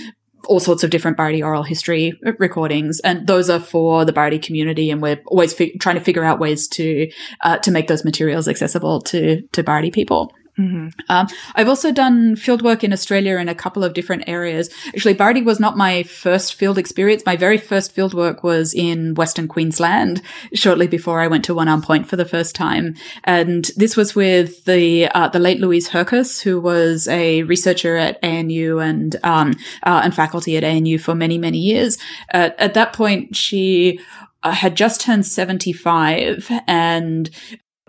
all 0.49 0.59
sorts 0.59 0.83
of 0.83 0.89
different 0.89 1.15
Bardi 1.15 1.43
oral 1.43 1.63
history 1.63 2.19
recordings, 2.39 2.99
and 3.01 3.27
those 3.27 3.49
are 3.49 3.59
for 3.59 4.03
the 4.03 4.11
Bardi 4.11 4.39
community. 4.39 4.89
And 4.89 5.01
we're 5.01 5.21
always 5.27 5.53
fi- 5.53 5.77
trying 5.77 5.95
to 5.95 6.01
figure 6.01 6.23
out 6.23 6.39
ways 6.39 6.67
to 6.69 7.09
uh, 7.43 7.59
to 7.59 7.71
make 7.71 7.87
those 7.87 8.03
materials 8.03 8.47
accessible 8.47 8.99
to 9.01 9.41
to 9.41 9.63
Bardi 9.63 9.91
people. 9.91 10.33
Mm-hmm. 10.59 10.87
Um, 11.07 11.27
I've 11.55 11.69
also 11.69 11.91
done 11.91 12.35
field 12.35 12.61
work 12.61 12.83
in 12.83 12.91
Australia 12.91 13.37
in 13.37 13.47
a 13.47 13.55
couple 13.55 13.81
of 13.83 13.93
different 13.93 14.25
areas. 14.27 14.69
Actually, 14.87 15.13
Bardi 15.13 15.41
was 15.41 15.59
not 15.59 15.77
my 15.77 16.03
first 16.03 16.55
field 16.55 16.77
experience. 16.77 17.23
My 17.25 17.37
very 17.37 17.57
first 17.57 17.93
field 17.93 18.13
work 18.13 18.43
was 18.43 18.73
in 18.73 19.13
Western 19.13 19.47
Queensland 19.47 20.21
shortly 20.53 20.87
before 20.87 21.21
I 21.21 21.27
went 21.27 21.45
to 21.45 21.53
One 21.53 21.69
Arm 21.69 21.81
Point 21.81 22.09
for 22.09 22.17
the 22.17 22.25
first 22.25 22.55
time. 22.55 22.95
And 23.23 23.71
this 23.77 23.95
was 23.95 24.15
with 24.15 24.65
the, 24.65 25.07
uh, 25.07 25.29
the 25.29 25.39
late 25.39 25.61
Louise 25.61 25.87
Hercus, 25.87 26.41
who 26.41 26.59
was 26.59 27.07
a 27.07 27.43
researcher 27.43 27.95
at 27.95 28.21
ANU 28.21 28.79
and, 28.79 29.15
um, 29.23 29.53
uh, 29.83 30.01
and 30.03 30.13
faculty 30.13 30.57
at 30.57 30.65
ANU 30.65 30.97
for 30.97 31.15
many, 31.15 31.37
many 31.37 31.59
years. 31.59 31.97
Uh, 32.33 32.49
at 32.57 32.73
that 32.73 32.91
point, 32.91 33.33
she 33.33 34.01
uh, 34.43 34.51
had 34.51 34.75
just 34.75 35.01
turned 35.01 35.25
75 35.25 36.51
and 36.67 37.29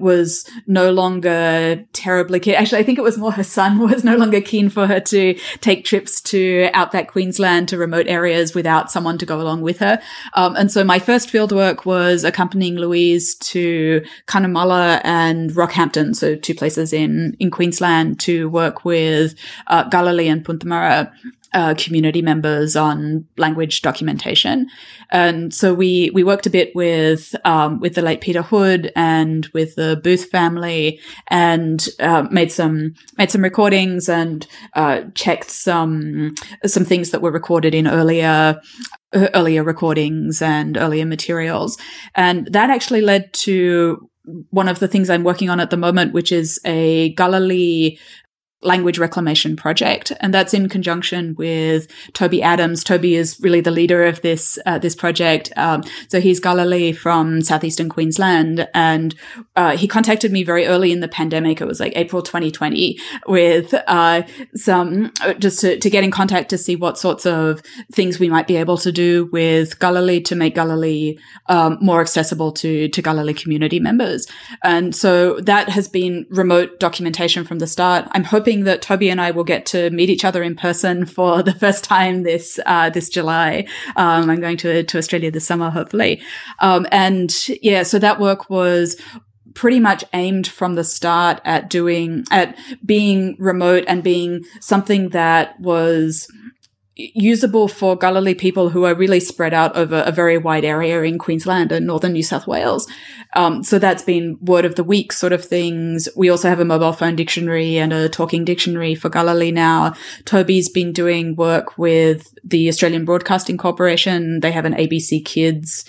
was 0.00 0.48
no 0.66 0.90
longer 0.90 1.84
terribly 1.92 2.40
keen. 2.40 2.54
Actually, 2.54 2.78
I 2.78 2.82
think 2.82 2.98
it 2.98 3.02
was 3.02 3.18
more 3.18 3.32
her 3.32 3.44
son 3.44 3.78
was 3.90 4.04
no 4.04 4.16
longer 4.16 4.40
keen 4.40 4.68
for 4.68 4.86
her 4.86 5.00
to 5.00 5.38
take 5.60 5.84
trips 5.84 6.20
to 6.22 6.70
outback 6.72 7.08
Queensland 7.08 7.68
to 7.68 7.78
remote 7.78 8.06
areas 8.08 8.54
without 8.54 8.90
someone 8.90 9.18
to 9.18 9.26
go 9.26 9.40
along 9.40 9.62
with 9.62 9.78
her. 9.78 10.00
Um, 10.34 10.56
and 10.56 10.70
so 10.70 10.84
my 10.84 10.98
first 10.98 11.30
field 11.30 11.52
work 11.52 11.86
was 11.86 12.24
accompanying 12.24 12.76
Louise 12.76 13.34
to 13.36 14.04
Cunnamulla 14.26 15.00
and 15.04 15.50
Rockhampton, 15.50 16.14
so 16.14 16.36
two 16.36 16.54
places 16.54 16.92
in, 16.92 17.36
in 17.38 17.50
Queensland 17.50 18.20
to 18.20 18.48
work 18.48 18.84
with 18.84 19.34
uh, 19.66 19.88
Kullilli 19.88 20.30
and 20.30 20.44
Punthamara 20.44 21.12
uh, 21.52 21.74
community 21.76 22.22
members 22.22 22.76
on 22.76 23.26
language 23.36 23.82
documentation. 23.82 24.68
And 25.10 25.52
so 25.52 25.74
we, 25.74 26.10
we 26.14 26.22
worked 26.22 26.46
a 26.46 26.50
bit 26.50 26.74
with, 26.74 27.34
um, 27.44 27.80
with 27.80 27.94
the 27.94 28.02
late 28.02 28.20
Peter 28.20 28.42
Hood 28.42 28.92
and 28.94 29.46
with 29.52 29.74
the 29.74 30.00
Booth 30.02 30.30
family 30.30 31.00
and, 31.28 31.88
uh, 31.98 32.26
made 32.30 32.52
some, 32.52 32.94
made 33.18 33.30
some 33.30 33.42
recordings 33.42 34.08
and, 34.08 34.46
uh, 34.74 35.02
checked 35.14 35.50
some, 35.50 36.34
some 36.66 36.84
things 36.84 37.10
that 37.10 37.22
were 37.22 37.32
recorded 37.32 37.74
in 37.74 37.88
earlier, 37.88 38.60
earlier 39.12 39.64
recordings 39.64 40.40
and 40.40 40.76
earlier 40.76 41.04
materials. 41.06 41.76
And 42.14 42.46
that 42.52 42.70
actually 42.70 43.00
led 43.00 43.32
to 43.34 44.08
one 44.50 44.68
of 44.68 44.78
the 44.78 44.88
things 44.88 45.10
I'm 45.10 45.24
working 45.24 45.50
on 45.50 45.60
at 45.60 45.70
the 45.70 45.76
moment, 45.76 46.12
which 46.12 46.30
is 46.30 46.60
a 46.64 47.14
Kullilli 47.14 47.98
language 48.62 48.98
reclamation 48.98 49.56
project 49.56 50.12
and 50.20 50.34
that's 50.34 50.52
in 50.52 50.68
conjunction 50.68 51.34
with 51.36 51.88
toby 52.12 52.42
adams. 52.42 52.84
Toby 52.84 53.14
is 53.14 53.38
really 53.40 53.60
the 53.62 53.70
leader 53.70 54.04
of 54.04 54.20
this 54.20 54.58
uh, 54.66 54.78
this 54.78 54.94
project. 54.94 55.50
Um, 55.56 55.82
so 56.08 56.20
he's 56.20 56.40
Kullilli 56.40 56.94
from 56.94 57.40
southeastern 57.40 57.88
queensland 57.88 58.68
and 58.74 59.14
uh, 59.56 59.76
he 59.76 59.88
contacted 59.88 60.30
me 60.30 60.42
very 60.42 60.66
early 60.66 60.92
in 60.92 61.00
the 61.00 61.08
pandemic. 61.08 61.60
It 61.60 61.66
was 61.66 61.80
like 61.80 61.94
april 61.96 62.22
2020 62.22 62.98
with 63.26 63.74
uh, 63.86 64.22
some 64.54 65.10
just 65.38 65.60
to, 65.60 65.78
to 65.78 65.88
get 65.88 66.04
in 66.04 66.10
contact 66.10 66.50
to 66.50 66.58
see 66.58 66.76
what 66.76 66.98
sorts 66.98 67.24
of 67.24 67.62
things 67.92 68.18
we 68.18 68.28
might 68.28 68.46
be 68.46 68.56
able 68.56 68.76
to 68.78 68.92
do 68.92 69.26
with 69.32 69.78
Kullilli 69.78 70.22
to 70.26 70.36
make 70.36 70.56
Kullilli 70.56 71.18
um, 71.46 71.78
more 71.80 72.02
accessible 72.02 72.52
to 72.52 72.88
to 72.88 73.02
Kullilli 73.02 73.34
community 73.34 73.80
members. 73.80 74.26
And 74.62 74.94
so 74.94 75.40
that 75.40 75.70
has 75.70 75.88
been 75.88 76.26
remote 76.28 76.78
documentation 76.78 77.44
from 77.44 77.58
the 77.58 77.66
start. 77.66 78.06
I'm 78.12 78.24
hoping 78.24 78.49
hoping 78.50 78.64
that 78.64 78.82
Toby 78.82 79.10
and 79.10 79.20
I 79.20 79.30
will 79.30 79.44
get 79.44 79.64
to 79.66 79.90
meet 79.90 80.10
each 80.10 80.24
other 80.24 80.42
in 80.42 80.56
person 80.56 81.06
for 81.06 81.40
the 81.42 81.54
first 81.54 81.84
time 81.84 82.24
this 82.24 82.58
uh, 82.66 82.90
this 82.90 83.08
July. 83.08 83.66
Um, 83.96 84.28
I'm 84.28 84.40
going 84.40 84.56
to 84.58 84.82
to 84.82 84.98
Australia 84.98 85.30
this 85.30 85.46
summer, 85.46 85.70
hopefully. 85.70 86.20
Um, 86.58 86.84
and 86.90 87.32
yeah, 87.62 87.84
so 87.84 88.00
that 88.00 88.18
work 88.18 88.50
was 88.50 88.96
pretty 89.54 89.78
much 89.80 90.04
aimed 90.14 90.48
from 90.48 90.74
the 90.74 90.82
start 90.82 91.40
at 91.44 91.70
doing 91.70 92.24
at 92.32 92.56
being 92.84 93.36
remote 93.38 93.84
and 93.86 94.02
being 94.02 94.44
something 94.60 95.10
that 95.10 95.58
was 95.60 96.26
usable 97.14 97.68
for 97.68 97.96
Kullilli 97.96 98.36
people 98.36 98.68
who 98.70 98.84
are 98.84 98.94
really 98.94 99.20
spread 99.20 99.54
out 99.54 99.76
over 99.76 100.02
a 100.06 100.12
very 100.12 100.38
wide 100.38 100.64
area 100.64 101.02
in 101.02 101.18
Queensland 101.18 101.72
and 101.72 101.86
northern 101.86 102.12
New 102.12 102.22
South 102.22 102.46
Wales. 102.46 102.90
Um, 103.34 103.62
so 103.62 103.78
that's 103.78 104.02
been 104.02 104.38
word 104.40 104.64
of 104.64 104.74
the 104.74 104.84
week 104.84 105.12
sort 105.12 105.32
of 105.32 105.44
things. 105.44 106.08
We 106.16 106.30
also 106.30 106.48
have 106.48 106.60
a 106.60 106.64
mobile 106.64 106.92
phone 106.92 107.16
dictionary 107.16 107.78
and 107.78 107.92
a 107.92 108.08
talking 108.08 108.44
dictionary 108.44 108.94
for 108.94 109.10
Kullilli 109.10 109.52
now. 109.52 109.94
Toby's 110.24 110.68
been 110.68 110.92
doing 110.92 111.36
work 111.36 111.78
with 111.78 112.34
the 112.44 112.68
Australian 112.68 113.04
Broadcasting 113.04 113.56
Corporation. 113.56 114.40
They 114.40 114.52
have 114.52 114.64
an 114.64 114.74
ABC 114.74 115.24
Kids 115.24 115.84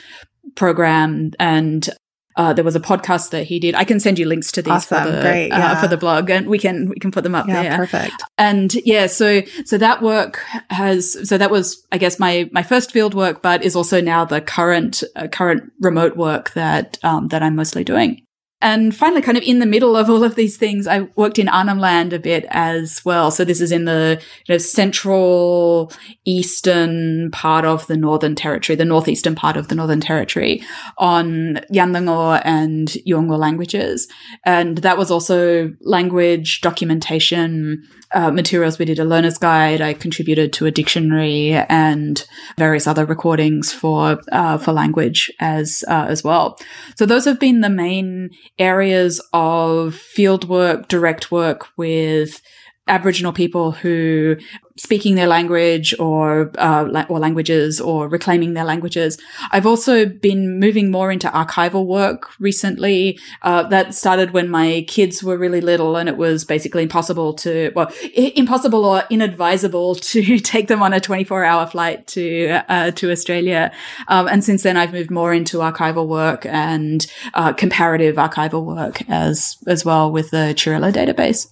program 0.55 1.31
and 1.39 1.89
uh, 2.35 2.53
there 2.53 2.63
was 2.63 2.75
a 2.75 2.79
podcast 2.79 3.31
that 3.31 3.45
he 3.45 3.59
did. 3.59 3.75
I 3.75 3.83
can 3.83 3.99
send 3.99 4.19
you 4.19 4.25
links 4.25 4.51
to 4.53 4.61
these 4.61 4.71
awesome. 4.71 5.03
for 5.03 5.11
the 5.11 5.21
Great, 5.21 5.47
yeah. 5.49 5.73
uh, 5.73 5.81
for 5.81 5.87
the 5.87 5.97
blog, 5.97 6.29
and 6.29 6.47
we 6.47 6.59
can 6.59 6.89
we 6.89 6.95
can 6.95 7.11
put 7.11 7.23
them 7.23 7.35
up 7.35 7.47
yeah, 7.47 7.63
there. 7.63 7.77
Perfect. 7.77 8.23
And 8.37 8.73
yeah, 8.85 9.07
so 9.07 9.41
so 9.65 9.77
that 9.77 10.01
work 10.01 10.43
has 10.69 11.27
so 11.27 11.37
that 11.37 11.51
was 11.51 11.85
I 11.91 11.97
guess 11.97 12.19
my 12.19 12.49
my 12.51 12.63
first 12.63 12.91
field 12.91 13.13
work, 13.13 13.41
but 13.41 13.63
is 13.63 13.75
also 13.75 14.01
now 14.01 14.25
the 14.25 14.41
current 14.41 15.03
uh, 15.15 15.27
current 15.27 15.71
remote 15.79 16.17
work 16.17 16.51
that 16.53 16.97
um, 17.03 17.27
that 17.29 17.43
I'm 17.43 17.55
mostly 17.55 17.83
doing. 17.83 18.25
And 18.61 18.95
finally, 18.95 19.21
kind 19.21 19.37
of 19.37 19.43
in 19.43 19.59
the 19.59 19.65
middle 19.65 19.95
of 19.95 20.09
all 20.09 20.23
of 20.23 20.35
these 20.35 20.57
things, 20.57 20.87
I 20.87 21.01
worked 21.15 21.39
in 21.39 21.49
Arnhem 21.49 21.79
Land 21.79 22.13
a 22.13 22.19
bit 22.19 22.45
as 22.49 23.03
well. 23.03 23.31
So 23.31 23.43
this 23.43 23.61
is 23.61 23.71
in 23.71 23.85
the 23.85 24.21
you 24.45 24.53
know, 24.53 24.57
central 24.57 25.91
eastern 26.25 27.31
part 27.31 27.65
of 27.65 27.87
the 27.87 27.97
Northern 27.97 28.35
Territory, 28.35 28.75
the 28.75 28.85
northeastern 28.85 29.35
part 29.35 29.57
of 29.57 29.67
the 29.67 29.75
Northern 29.75 30.01
Territory 30.01 30.63
on 30.97 31.59
Yan-nhangu 31.69 32.41
and 32.45 32.87
Yolngu 33.07 33.37
languages. 33.37 34.07
And 34.45 34.77
that 34.79 34.97
was 34.97 35.11
also 35.11 35.73
language 35.81 36.61
documentation 36.61 37.83
uh, 38.13 38.31
materials. 38.31 38.77
We 38.77 38.85
did 38.85 38.99
a 38.99 39.05
learner's 39.05 39.37
guide. 39.37 39.81
I 39.81 39.93
contributed 39.93 40.53
to 40.53 40.65
a 40.65 40.71
dictionary 40.71 41.53
and 41.53 42.25
various 42.57 42.87
other 42.87 43.05
recordings 43.05 43.71
for 43.71 44.19
uh, 44.31 44.57
for 44.57 44.73
language 44.73 45.31
as 45.39 45.83
uh, 45.87 46.05
as 46.09 46.23
well. 46.23 46.59
So 46.97 47.05
those 47.05 47.25
have 47.25 47.39
been 47.39 47.61
the 47.61 47.69
main 47.69 48.31
areas 48.61 49.19
of 49.33 49.95
field 49.95 50.47
work, 50.47 50.87
direct 50.87 51.31
work 51.31 51.67
with 51.77 52.41
Aboriginal 52.87 53.33
people 53.33 53.71
who 53.71 54.37
speaking 54.81 55.13
their 55.13 55.27
language 55.27 55.93
or 55.99 56.51
uh, 56.57 57.05
or 57.07 57.19
languages 57.19 57.79
or 57.79 58.07
reclaiming 58.07 58.55
their 58.55 58.63
languages. 58.63 59.19
I've 59.51 59.67
also 59.67 60.07
been 60.07 60.59
moving 60.59 60.89
more 60.89 61.11
into 61.11 61.27
archival 61.29 61.85
work 61.85 62.31
recently. 62.39 63.19
Uh, 63.43 63.61
that 63.69 63.93
started 63.93 64.31
when 64.31 64.49
my 64.49 64.83
kids 64.87 65.23
were 65.23 65.37
really 65.37 65.61
little, 65.61 65.97
and 65.97 66.09
it 66.09 66.17
was 66.17 66.43
basically 66.43 66.81
impossible 66.81 67.33
to 67.35 67.71
well, 67.75 67.91
I- 68.17 68.33
impossible 68.35 68.83
or 68.83 69.03
inadvisable 69.11 69.95
to 70.11 70.39
take 70.39 70.67
them 70.67 70.81
on 70.81 70.93
a 70.93 70.99
24 70.99 71.43
hour 71.45 71.67
flight 71.67 72.07
to 72.07 72.61
uh, 72.67 72.89
to 72.91 73.11
Australia. 73.11 73.71
Um, 74.07 74.27
and 74.27 74.43
since 74.43 74.63
then, 74.63 74.77
I've 74.77 74.93
moved 74.93 75.11
more 75.11 75.31
into 75.31 75.57
archival 75.57 76.07
work 76.07 76.45
and 76.47 77.05
uh, 77.35 77.53
comparative 77.53 78.15
archival 78.15 78.65
work 78.65 79.07
as 79.09 79.57
as 79.67 79.85
well 79.85 80.11
with 80.11 80.31
the 80.31 80.55
CHIRILA 80.57 80.91
database. 80.91 81.45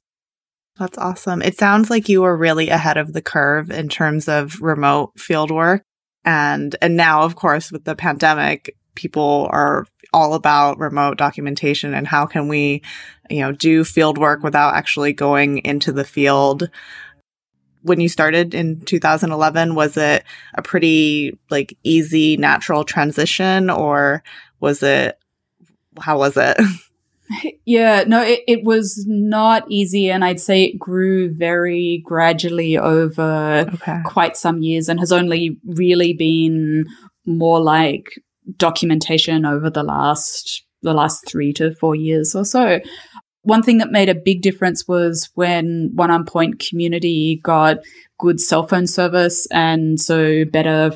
That's 0.80 0.98
awesome. 0.98 1.42
It 1.42 1.58
sounds 1.58 1.90
like 1.90 2.08
you 2.08 2.22
were 2.22 2.38
really 2.38 2.70
ahead 2.70 2.96
of 2.96 3.12
the 3.12 3.22
curve 3.22 3.70
in 3.70 3.90
terms 3.90 4.30
of 4.30 4.62
remote 4.62 5.12
field 5.20 5.52
work. 5.52 5.84
And, 6.24 6.74
and 6.82 6.96
now, 6.96 7.24
of 7.24 7.36
course, 7.36 7.70
with 7.70 7.84
the 7.84 7.96
pandemic, 7.96 8.78
people 8.96 9.50
are 9.52 9.86
all 10.14 10.34
about 10.34 10.80
remote 10.80 11.18
documentation 11.18 11.94
and 11.94 12.08
how 12.08 12.26
can 12.26 12.48
we, 12.48 12.82
you 13.30 13.42
know, 13.42 13.52
do 13.52 13.84
field 13.84 14.18
work 14.18 14.42
without 14.42 14.74
actually 14.74 15.12
going 15.12 15.58
into 15.60 15.92
the 15.92 16.06
field. 16.06 16.70
When 17.82 18.00
you 18.00 18.08
started 18.08 18.54
in 18.54 18.80
2011, 18.82 19.76
was 19.76 19.98
it 19.98 20.24
a 20.54 20.62
pretty 20.62 21.38
like 21.50 21.78
easy, 21.84 22.38
natural 22.38 22.86
transition 22.86 23.70
or 23.70 24.24
was 24.62 24.82
it, 24.82 25.20
how 26.00 26.20
was 26.20 26.38
it? 26.38 26.58
Yeah, 27.66 28.04
no, 28.08 28.24
it, 28.24 28.42
it 28.48 28.64
was 28.64 29.06
not 29.08 29.64
easy. 29.70 30.10
And 30.10 30.26
I'd 30.26 30.40
say 30.40 30.64
it 30.64 30.80
grew 30.80 31.32
very 31.32 32.02
gradually 32.04 32.80
over 32.80 33.70
okay. 33.76 34.00
quite 34.06 34.36
some 34.36 34.64
years 34.64 34.90
and 34.90 35.00
has 35.00 35.12
only 35.12 35.60
really 35.66 36.14
been 36.14 36.86
more 37.28 37.62
like 37.62 38.10
documentation 38.58 39.46
over 39.46 39.70
the 39.70 39.84
last 39.84 40.64
the 40.82 40.94
last 40.94 41.28
three 41.28 41.54
to 41.54 41.76
four 41.76 41.96
years 41.96 42.34
or 42.34 42.46
so. 42.46 42.80
One 43.44 43.64
thing 43.64 43.78
that 43.78 43.92
made 43.92 44.10
a 44.10 44.16
big 44.16 44.42
difference 44.42 44.88
was 44.88 45.30
when 45.36 45.92
One 45.96 46.12
Arm 46.12 46.26
Point 46.26 46.60
community 46.60 47.40
got 47.42 47.78
good 48.20 48.40
cell 48.40 48.68
phone 48.68 48.86
service 48.86 49.48
and 49.50 50.00
so 50.00 50.44
better 50.44 50.92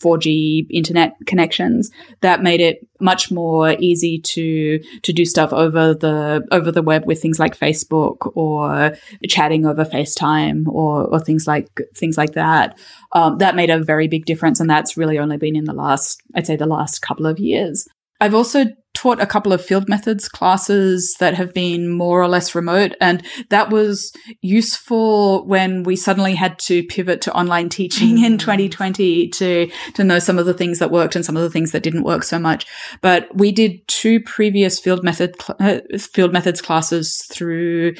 4G 0.00 0.66
internet 0.70 1.16
connections 1.26 1.90
that 2.20 2.42
made 2.42 2.60
it 2.60 2.86
much 3.00 3.32
more 3.32 3.72
easy 3.80 4.20
to 4.20 4.78
to 5.02 5.12
do 5.12 5.24
stuff 5.24 5.52
over 5.52 5.92
the 5.92 6.46
over 6.52 6.70
the 6.70 6.82
web 6.82 7.04
with 7.04 7.20
things 7.20 7.40
like 7.40 7.58
Facebook 7.58 8.30
or 8.36 8.96
chatting 9.28 9.66
over 9.66 9.84
FaceTime 9.84 10.66
or 10.68 11.04
or 11.06 11.18
things 11.18 11.46
like 11.46 11.80
things 11.96 12.16
like 12.16 12.34
that. 12.34 12.78
Um, 13.12 13.38
that 13.38 13.56
made 13.56 13.70
a 13.70 13.82
very 13.82 14.06
big 14.06 14.24
difference, 14.24 14.60
and 14.60 14.70
that's 14.70 14.96
really 14.96 15.18
only 15.18 15.36
been 15.36 15.56
in 15.56 15.64
the 15.64 15.74
last 15.74 16.22
I'd 16.34 16.46
say 16.46 16.56
the 16.56 16.66
last 16.66 17.00
couple 17.00 17.26
of 17.26 17.40
years. 17.40 17.88
I've 18.22 18.34
also 18.34 18.66
taught 18.94 19.20
a 19.20 19.26
couple 19.26 19.52
of 19.52 19.64
field 19.64 19.88
methods 19.88 20.28
classes 20.28 21.16
that 21.18 21.34
have 21.34 21.52
been 21.52 21.88
more 21.88 22.22
or 22.22 22.28
less 22.28 22.54
remote. 22.54 22.94
And 23.00 23.26
that 23.48 23.68
was 23.68 24.12
useful 24.42 25.44
when 25.44 25.82
we 25.82 25.96
suddenly 25.96 26.36
had 26.36 26.56
to 26.60 26.84
pivot 26.84 27.20
to 27.22 27.34
online 27.34 27.68
teaching 27.68 28.22
in 28.24 28.38
2020 28.38 29.26
mm. 29.26 29.32
to, 29.32 29.68
to 29.94 30.04
know 30.04 30.20
some 30.20 30.38
of 30.38 30.46
the 30.46 30.54
things 30.54 30.78
that 30.78 30.92
worked 30.92 31.16
and 31.16 31.24
some 31.24 31.36
of 31.36 31.42
the 31.42 31.50
things 31.50 31.72
that 31.72 31.82
didn't 31.82 32.04
work 32.04 32.22
so 32.22 32.38
much. 32.38 32.64
But 33.00 33.28
we 33.36 33.50
did 33.50 33.88
two 33.88 34.20
previous 34.20 34.78
field 34.78 35.02
method, 35.02 35.34
uh, 35.58 35.80
field 35.98 36.32
methods 36.32 36.62
classes 36.62 37.26
through 37.28 37.94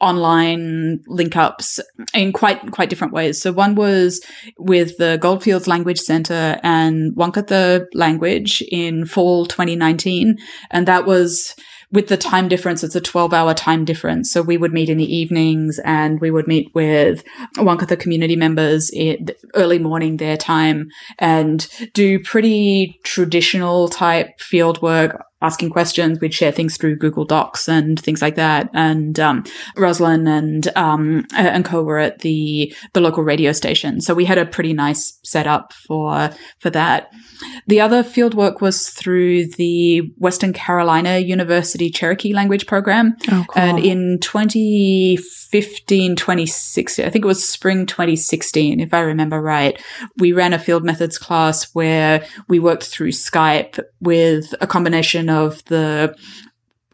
online 0.00 1.00
link 1.06 1.36
ups 1.36 1.80
in 2.14 2.32
quite 2.32 2.70
quite 2.70 2.90
different 2.90 3.12
ways. 3.12 3.40
So 3.40 3.52
one 3.52 3.74
was 3.74 4.20
with 4.58 4.96
the 4.98 5.18
Goldfields 5.20 5.66
Language 5.66 6.00
Center 6.00 6.58
and 6.62 7.14
Wangkatha 7.14 7.86
language 7.94 8.62
in 8.70 9.06
fall 9.06 9.46
2019, 9.46 10.38
and 10.70 10.88
that 10.88 11.06
was 11.06 11.54
with 11.92 12.08
the 12.08 12.16
time 12.16 12.48
difference, 12.48 12.82
it's 12.82 12.94
a 12.94 13.00
12 13.00 13.34
hour 13.34 13.54
time 13.54 13.84
difference. 13.84 14.32
So 14.32 14.42
we 14.42 14.56
would 14.56 14.72
meet 14.72 14.88
in 14.88 14.96
the 14.96 15.14
evenings 15.14 15.78
and 15.84 16.20
we 16.20 16.30
would 16.30 16.48
meet 16.48 16.74
with 16.74 17.22
Wangkatha 17.58 18.00
community 18.00 18.34
members 18.34 18.90
in 18.90 19.28
early 19.54 19.78
morning 19.78 20.16
their 20.16 20.38
time 20.38 20.88
and 21.18 21.68
do 21.92 22.18
pretty 22.18 22.98
traditional 23.04 23.88
type 23.88 24.40
field 24.40 24.80
work 24.80 25.22
asking 25.42 25.70
questions. 25.70 26.20
We'd 26.20 26.32
share 26.32 26.52
things 26.52 26.76
through 26.76 26.96
Google 26.96 27.24
Docs 27.24 27.68
and 27.68 28.00
things 28.00 28.22
like 28.22 28.36
that. 28.36 28.70
And 28.72 29.18
um, 29.20 29.44
Rosalind 29.76 30.28
and 30.28 30.68
um, 30.76 31.26
and 31.36 31.64
co 31.64 31.82
were 31.82 31.98
at 31.98 32.20
the 32.20 32.74
the 32.94 33.00
local 33.00 33.22
radio 33.22 33.52
station, 33.52 34.00
so 34.00 34.14
we 34.14 34.24
had 34.24 34.38
a 34.38 34.46
pretty 34.46 34.72
nice 34.72 35.18
setup 35.24 35.72
for 35.72 36.30
for 36.58 36.70
that. 36.70 37.10
The 37.66 37.80
other 37.80 38.02
field 38.02 38.34
work 38.34 38.60
was 38.60 38.88
through 38.88 39.48
the 39.48 40.00
Western 40.18 40.52
Carolina 40.52 41.18
University 41.18 41.90
Cherokee 41.90 42.32
Language 42.32 42.66
Program, 42.66 43.16
oh, 43.30 43.44
cool. 43.48 43.62
and 43.62 43.78
in 43.78 44.18
2015, 45.52 46.16
2016, 46.16 47.04
I 47.04 47.10
think 47.10 47.24
it 47.24 47.28
was 47.28 47.46
spring 47.46 47.84
2016, 47.84 48.80
if 48.80 48.94
I 48.94 49.00
remember 49.00 49.40
right, 49.40 49.80
we 50.16 50.32
ran 50.32 50.54
a 50.54 50.58
field 50.58 50.82
methods 50.82 51.18
class 51.18 51.74
where 51.74 52.24
we 52.48 52.58
worked 52.58 52.84
through 52.84 53.10
Skype 53.10 53.78
with 54.00 54.54
a 54.62 54.66
combination 54.66 55.28
of 55.28 55.62
the 55.66 56.16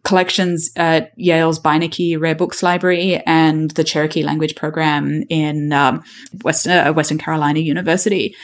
collections 0.02 0.70
at 0.74 1.12
Yale's 1.16 1.60
Beinecke 1.60 2.20
Rare 2.20 2.34
Books 2.34 2.62
Library 2.62 3.22
and 3.26 3.70
the 3.72 3.84
Cherokee 3.84 4.24
Language 4.24 4.56
Program 4.56 5.22
in 5.28 5.72
um, 5.72 6.02
Western, 6.42 6.86
uh, 6.86 6.92
Western 6.92 7.18
Carolina 7.18 7.60
University. 7.60 8.34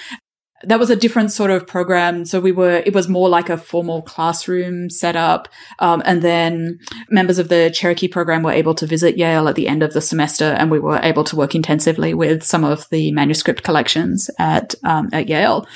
That 0.67 0.79
was 0.79 0.91
a 0.91 0.97
different 0.97 1.33
sort 1.33 1.51
of 1.51 1.67
program. 1.67 2.25
So 2.25 2.41
we 2.41 2.53
were, 2.53 2.83
it 2.85 2.95
was 2.95 3.09
more 3.09 3.29
like 3.29 3.49
a 3.49 3.57
formal 3.57 4.03
classroom 4.03 4.91
setup. 4.91 5.49
Um, 5.79 6.03
and 6.05 6.23
then 6.23 6.79
members 7.09 7.39
of 7.39 7.49
the 7.49 7.71
Cherokee 7.71 8.09
program 8.09 8.43
were 8.43 8.53
able 8.53 8.75
to 8.75 8.87
visit 8.87 9.17
Yale 9.17 9.49
at 9.49 9.55
the 9.55 9.69
end 9.69 9.83
of 9.83 9.93
the 9.93 10.01
semester 10.01 10.45
and 10.45 10.71
we 10.71 10.79
were 10.79 11.01
able 11.03 11.25
to 11.25 11.37
work 11.37 11.55
intensively 11.55 12.15
with 12.15 12.43
some 12.43 12.65
of 12.65 12.89
the 12.91 13.13
manuscript 13.13 13.63
collections 13.63 14.31
at, 14.39 14.75
um, 14.85 15.09
at 15.13 15.29
Yale. 15.29 15.67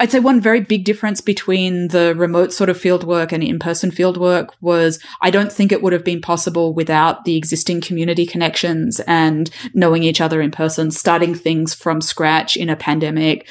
I'd 0.00 0.10
say 0.10 0.18
one 0.18 0.40
very 0.40 0.62
big 0.62 0.84
difference 0.84 1.20
between 1.20 1.88
the 1.88 2.14
remote 2.14 2.54
sort 2.54 2.70
of 2.70 2.80
field 2.80 3.04
work 3.04 3.32
and 3.32 3.44
in-person 3.44 3.90
field 3.90 4.16
work 4.16 4.54
was 4.62 4.98
I 5.20 5.28
don't 5.28 5.52
think 5.52 5.72
it 5.72 5.82
would 5.82 5.92
have 5.92 6.04
been 6.04 6.22
possible 6.22 6.72
without 6.72 7.26
the 7.26 7.36
existing 7.36 7.82
community 7.82 8.24
connections 8.24 9.00
and 9.00 9.50
knowing 9.74 10.02
each 10.02 10.22
other 10.22 10.40
in 10.40 10.52
person, 10.52 10.90
starting 10.90 11.34
things 11.34 11.74
from 11.74 12.00
scratch 12.00 12.56
in 12.56 12.70
a 12.70 12.76
pandemic. 12.76 13.46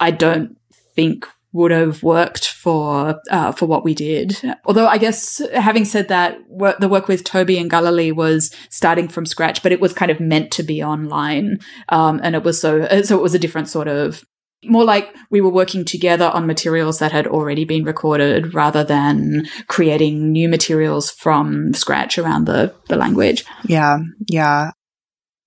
I 0.00 0.10
don't 0.10 0.56
think 0.94 1.26
would 1.52 1.70
have 1.70 2.02
worked 2.02 2.48
for 2.48 3.20
uh, 3.30 3.50
for 3.52 3.66
what 3.66 3.82
we 3.82 3.94
did. 3.94 4.36
Although 4.66 4.86
I 4.86 4.98
guess 4.98 5.40
having 5.54 5.86
said 5.86 6.08
that, 6.08 6.38
the 6.80 6.88
work 6.88 7.08
with 7.08 7.24
Toby 7.24 7.58
and 7.58 7.70
Kullilli 7.70 8.14
was 8.14 8.54
starting 8.68 9.08
from 9.08 9.24
scratch, 9.24 9.62
but 9.62 9.72
it 9.72 9.80
was 9.80 9.94
kind 9.94 10.10
of 10.10 10.20
meant 10.20 10.50
to 10.52 10.62
be 10.62 10.82
online, 10.82 11.60
um, 11.88 12.20
and 12.22 12.34
it 12.34 12.42
was 12.42 12.60
so 12.60 12.86
so 13.02 13.16
it 13.16 13.22
was 13.22 13.34
a 13.34 13.38
different 13.38 13.68
sort 13.68 13.88
of 13.88 14.22
more 14.64 14.84
like 14.84 15.14
we 15.30 15.40
were 15.40 15.50
working 15.50 15.84
together 15.84 16.26
on 16.26 16.46
materials 16.46 16.98
that 16.98 17.12
had 17.12 17.26
already 17.26 17.64
been 17.64 17.84
recorded 17.84 18.54
rather 18.54 18.82
than 18.84 19.46
creating 19.68 20.32
new 20.32 20.48
materials 20.48 21.10
from 21.10 21.72
scratch 21.72 22.18
around 22.18 22.46
the, 22.46 22.74
the 22.88 22.96
language. 22.96 23.44
Yeah. 23.64 23.98
Yeah. 24.28 24.72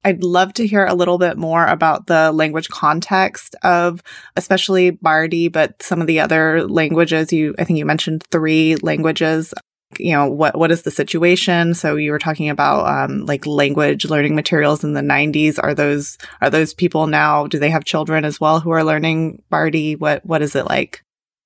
I'd 0.04 0.24
love 0.24 0.54
to 0.54 0.66
hear 0.66 0.86
a 0.86 0.94
little 0.94 1.18
bit 1.18 1.38
more 1.38 1.66
about 1.66 2.08
the 2.08 2.32
language 2.32 2.70
context 2.70 3.56
of 3.64 4.02
especially 4.36 4.92
Bardi, 4.92 5.50
but 5.50 5.82
some 5.84 6.00
of 6.00 6.08
the 6.08 6.22
other 6.22 6.66
languages. 6.68 7.34
You, 7.34 7.54
I 7.60 7.66
think 7.66 7.80
you 7.80 7.86
mentioned 7.86 8.24
three 8.32 8.78
languages. 8.78 9.54
You 9.98 10.14
know 10.14 10.30
what 10.30 10.58
what 10.58 10.72
is 10.72 10.84
the 10.84 10.92
situation? 10.92 11.74
So 11.74 11.96
you 11.96 12.12
were 12.12 12.20
talking 12.20 12.50
about 12.50 12.88
um, 12.88 13.26
like 13.26 13.46
language 13.46 14.06
learning 14.06 14.36
materials 14.36 14.84
in 14.84 14.94
the 14.94 15.02
90s 15.02 15.60
are 15.62 15.74
those 15.74 16.18
are 16.42 16.50
those 16.50 16.76
people 16.76 17.08
now 17.08 17.48
do 17.48 17.58
they 17.58 17.72
have 17.72 17.86
children 17.86 18.24
as 18.24 18.40
well 18.40 18.60
who 18.60 18.70
are 18.70 18.84
learning 18.84 19.42
bardi? 19.50 19.96
What 19.96 20.24
what 20.26 20.44
is 20.44 20.56
it 20.56 20.68
like? 20.68 21.04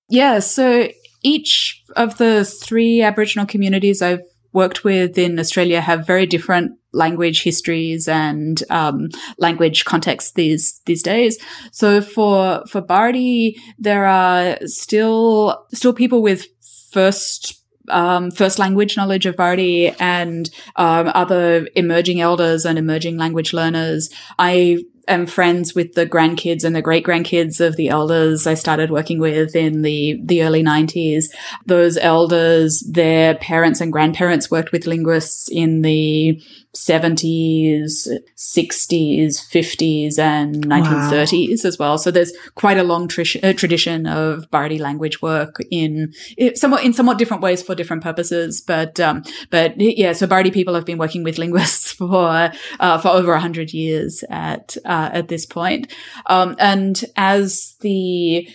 Yeah 0.10 0.40
so 0.40 0.90
each 1.24 1.82
of 1.96 2.18
the 2.18 2.44
three 2.44 3.02
aboriginal 3.02 3.46
communities 3.46 4.02
i've 4.02 4.20
worked 4.52 4.84
with 4.84 5.18
in 5.18 5.40
australia 5.40 5.80
have 5.80 6.06
very 6.06 6.26
different 6.26 6.78
language 6.94 7.44
histories 7.44 8.08
and 8.08 8.64
um, 8.70 9.10
language 9.38 9.86
contexts 9.86 10.32
these 10.32 10.82
these 10.86 11.04
days. 11.04 11.38
So 11.72 12.02
for 12.02 12.64
for 12.68 12.82
Bardi, 12.82 13.60
there 13.78 14.06
are 14.06 14.58
still 14.66 15.66
still 15.74 15.94
people 15.94 16.22
with 16.22 16.48
first 16.92 17.60
um, 17.90 18.32
first 18.32 18.60
language 18.60 18.96
knowledge 18.96 19.26
of 19.26 19.36
Bardi 19.36 19.90
and 20.00 20.50
um, 20.78 21.12
other 21.14 21.68
emerging 21.76 22.22
elders 22.22 22.66
and 22.66 22.78
emerging 22.78 23.18
language 23.18 23.54
learners. 23.54 24.10
I 24.40 24.84
am 25.08 25.26
friends 25.26 25.76
with 25.76 25.94
the 25.94 26.06
grandkids 26.06 26.64
and 26.64 26.76
the 26.76 26.82
great 26.82 27.06
grandkids 27.06 27.60
of 27.60 27.76
the 27.76 27.90
elders 27.90 28.48
I 28.48 28.54
started 28.54 28.90
working 28.90 29.20
with 29.20 29.56
in 29.56 29.82
the, 29.82 30.20
the 30.24 30.44
early 30.44 30.64
90s. 30.64 31.26
Those 31.66 31.98
elders, 31.98 32.80
their 32.90 33.36
parents 33.36 33.82
and 33.82 33.92
grandparents 33.92 34.50
worked 34.50 34.72
with 34.72 34.88
linguists 34.88 35.50
in 35.52 35.82
the 35.82 36.42
70s, 36.76 38.08
60s, 38.36 39.38
50s, 39.52 40.18
and 40.18 40.66
1930s 40.66 41.64
wow. 41.64 41.68
as 41.68 41.78
well. 41.78 41.98
So 42.00 42.10
there's 42.10 42.34
quite 42.56 42.78
a 42.78 42.84
long 42.84 43.04
uh, 43.06 43.54
tradition 43.54 44.08
of 44.08 44.50
Bardi 44.50 44.80
language 44.80 45.22
work 45.22 45.58
in 45.70 46.14
somewhat 46.56 46.84
in 46.84 46.94
somewhat 46.94 47.20
different 47.20 47.44
ways 47.44 47.62
for 47.62 47.76
different 47.76 48.02
purposes. 48.02 48.60
But 48.60 49.00
um, 49.00 49.24
but 49.52 49.80
yeah, 49.80 50.14
so 50.14 50.26
Bardi 50.26 50.50
people 50.50 50.74
have 50.74 50.86
been 50.86 50.98
working 50.98 51.24
with 51.24 51.38
linguists 51.38 51.92
for 51.94 52.52
uh, 52.80 52.98
for 52.98 53.10
over 53.10 53.38
hundred 53.38 53.72
years 53.72 54.24
at 54.30 54.76
uh, 54.84 55.10
at 55.14 55.28
this 55.28 55.46
point. 55.46 55.94
Um, 56.26 56.56
and 56.58 57.04
as 57.16 57.76
the 57.82 58.50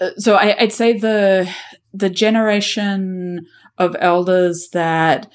uh, 0.00 0.10
so 0.16 0.34
I, 0.34 0.56
I'd 0.58 0.72
say 0.72 0.98
the 0.98 1.48
the 1.94 2.10
generation 2.10 3.46
of 3.78 3.96
elders 4.00 4.68
that 4.72 5.30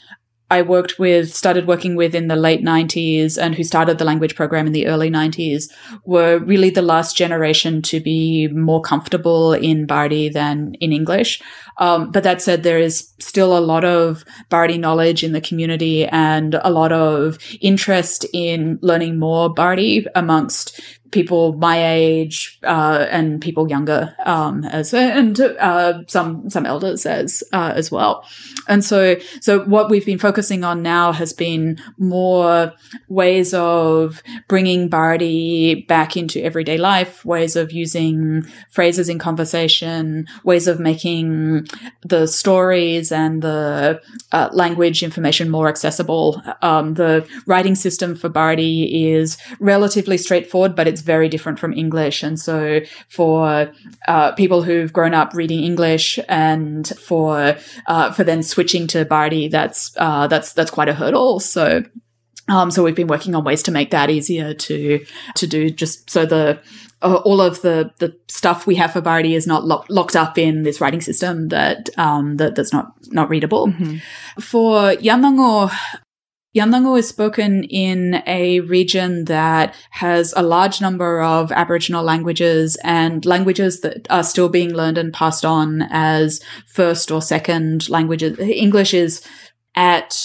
I 0.50 0.62
worked 0.62 0.98
with, 0.98 1.34
started 1.34 1.68
working 1.68 1.96
with 1.96 2.16
in 2.16 2.28
the 2.28 2.36
late 2.36 2.64
90s 2.64 3.38
and 3.38 3.54
who 3.54 3.64
started 3.64 3.98
the 3.98 4.06
language 4.06 4.36
program 4.36 4.66
in 4.66 4.74
the 4.74 4.88
early 4.88 5.10
90s 5.10 5.72
were 6.06 6.40
really 6.40 6.70
the 6.70 6.82
last 6.82 7.18
generation 7.18 7.82
to 7.84 8.00
be 8.00 8.48
more 8.48 8.82
comfortable 8.82 9.54
in 9.54 9.86
Bardi 9.86 10.30
than 10.30 10.76
in 10.76 10.94
English. 10.94 11.42
Um, 11.80 12.12
but 12.12 12.24
that 12.24 12.42
said, 12.42 12.64
there 12.64 12.80
is 12.80 13.14
still 13.20 13.58
a 13.58 13.60
lot 13.60 13.84
of 13.84 14.24
Bardi 14.50 14.78
knowledge 14.78 15.24
in 15.24 15.34
the 15.34 15.42
community 15.42 16.06
and 16.06 16.56
a 16.56 16.70
lot 16.70 16.92
of 16.92 17.38
interest 17.62 18.26
in 18.34 18.80
learning 18.82 19.20
more 19.20 19.54
Bardi 19.54 20.06
amongst 20.16 20.80
people 21.12 21.54
my 21.54 21.78
age 21.96 22.60
uh, 22.64 23.08
and 23.10 23.42
people 23.42 23.70
younger 23.70 24.16
um, 24.26 24.64
as 24.66 24.94
and 24.94 25.40
uh, 25.40 26.04
some 26.08 26.50
some 26.50 26.66
elders 26.66 27.06
as 27.06 27.44
uh, 27.54 27.74
as 27.76 27.92
well. 27.92 28.26
And 28.68 28.84
so 28.84 29.18
so 29.42 29.64
what 29.66 29.90
we've 29.90 30.06
been 30.06 30.20
focusing 30.20 30.64
on 30.64 30.82
now 30.82 31.12
has 31.12 31.34
been 31.34 31.80
more 31.98 32.74
ways 33.08 33.54
of 33.54 34.22
bringing 34.48 34.90
Bardi 34.90 35.86
back 35.88 36.18
into 36.18 36.44
everyday 36.44 36.78
life, 36.78 37.24
ways 37.26 37.56
of 37.56 37.72
using 37.72 38.44
phrases 38.70 39.10
in 39.10 39.20
conversation, 39.20 40.28
ways 40.44 40.68
of 40.68 40.80
making 40.80 41.68
the 42.06 42.28
stories 42.28 43.12
and 43.12 43.42
the 43.42 44.02
uh, 44.32 44.50
language 44.52 45.04
information 45.04 45.50
more 45.50 45.68
accessible. 45.68 46.42
Um, 46.62 46.96
the 46.96 47.28
writing 47.46 47.76
system 47.76 48.16
for 48.16 48.30
Bardi 48.30 49.14
is 49.14 49.38
relatively 49.60 50.18
straightforward, 50.18 50.76
but 50.76 50.88
it's 50.88 50.97
it's 50.98 51.06
very 51.06 51.30
different 51.30 51.60
from 51.60 51.74
English. 51.74 52.24
And 52.24 52.40
so 52.40 52.82
for 53.08 53.72
uh, 54.08 54.32
people 54.34 54.64
who've 54.64 54.92
grown 54.92 55.14
up 55.14 55.34
reading 55.34 55.64
English 55.64 56.20
and 56.28 56.88
for 56.88 57.56
uh, 57.86 58.12
for 58.12 58.24
then 58.24 58.44
switching 58.44 58.88
to 58.88 59.06
Bardi, 59.06 59.48
that's 59.48 59.94
uh, 59.98 60.28
that's 60.28 60.54
that's 60.54 60.72
quite 60.72 60.90
a 60.90 60.94
hurdle. 60.94 61.40
So 61.40 61.84
um, 62.48 62.72
so 62.72 62.84
we've 62.84 62.96
been 62.96 63.08
working 63.08 63.36
on 63.36 63.44
ways 63.44 63.64
to 63.64 63.72
make 63.72 63.92
that 63.92 64.10
easier 64.10 64.54
to 64.54 65.06
to 65.36 65.48
do, 65.48 65.70
just 65.70 66.10
so 66.10 66.26
the 66.26 66.60
uh, 67.02 67.16
all 67.26 67.42
of 67.42 67.62
the 67.62 67.92
the 68.00 68.18
stuff 68.28 68.66
we 68.66 68.76
have 68.76 68.94
for 68.94 69.02
Bardi 69.02 69.36
is 69.36 69.46
not 69.46 69.66
lo- 69.66 69.86
locked 69.90 70.16
up 70.16 70.38
in 70.38 70.64
this 70.64 70.82
writing 70.82 71.02
system 71.02 71.50
that 71.50 71.90
um, 71.98 72.38
that 72.38 72.56
that's 72.56 72.74
not 72.74 72.94
not 73.12 73.30
readable. 73.30 73.68
Mm-hmm. 73.68 73.98
For 74.40 74.94
Yan-nhangu, 74.94 75.72
Yan-nhangu 76.58 76.98
is 76.98 77.08
spoken 77.08 77.64
in 77.66 78.24
a 78.26 78.62
region 78.62 79.26
that 79.26 79.76
has 79.92 80.34
a 80.36 80.42
large 80.42 80.82
number 80.82 81.22
of 81.22 81.52
Aboriginal 81.52 82.04
languages 82.04 82.78
and 82.84 83.24
languages 83.28 83.82
that 83.82 84.08
are 84.10 84.24
still 84.24 84.50
being 84.50 84.74
learned 84.74 84.98
and 84.98 85.14
passed 85.14 85.46
on 85.46 85.84
as 85.92 86.42
first 86.66 87.12
or 87.12 87.22
second 87.22 87.88
languages. 87.90 88.40
English 88.40 88.96
is 88.96 89.24
at, 89.76 90.18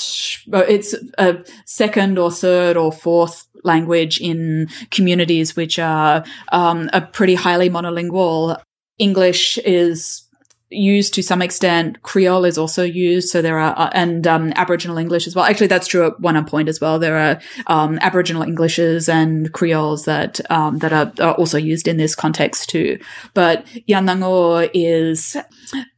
it's 0.46 0.94
a 1.18 1.44
second 1.66 2.18
or 2.18 2.30
third 2.30 2.78
or 2.78 2.90
fourth 2.90 3.46
language 3.62 4.18
in 4.18 4.68
communities 4.90 5.54
which 5.54 5.78
are, 5.78 6.24
um, 6.50 6.88
are 6.94 7.06
pretty 7.08 7.34
highly 7.34 7.68
monolingual. 7.68 8.58
English 8.96 9.58
is 9.58 10.22
used 10.72 11.14
to 11.14 11.22
some 11.22 11.42
extent. 11.42 12.02
Creole 12.02 12.44
is 12.44 12.58
also 12.58 12.82
used, 12.82 13.28
so 13.28 13.42
there 13.42 13.58
are 13.58 13.78
uh, 13.78 13.90
and 13.92 14.26
um, 14.26 14.52
Aboriginal 14.56 14.98
English 14.98 15.26
as 15.26 15.34
well. 15.34 15.44
Actually, 15.44 15.66
that's 15.68 15.86
true 15.86 16.06
at 16.06 16.20
one 16.20 16.42
point 16.46 16.68
as 16.68 16.80
well. 16.80 16.98
There 16.98 17.16
are 17.16 17.40
um, 17.66 17.98
Aboriginal 18.00 18.42
Englishes 18.42 19.08
and 19.08 19.52
Creoles 19.52 20.04
that 20.04 20.40
um, 20.50 20.78
that 20.78 20.92
are, 20.92 21.12
are, 21.20 21.34
also 21.34 21.58
used 21.58 21.88
in 21.88 21.96
this 21.96 22.14
context 22.14 22.70
too. 22.70 22.98
But 23.34 23.66
Yan-nhangu 23.86 24.70
is 24.74 25.36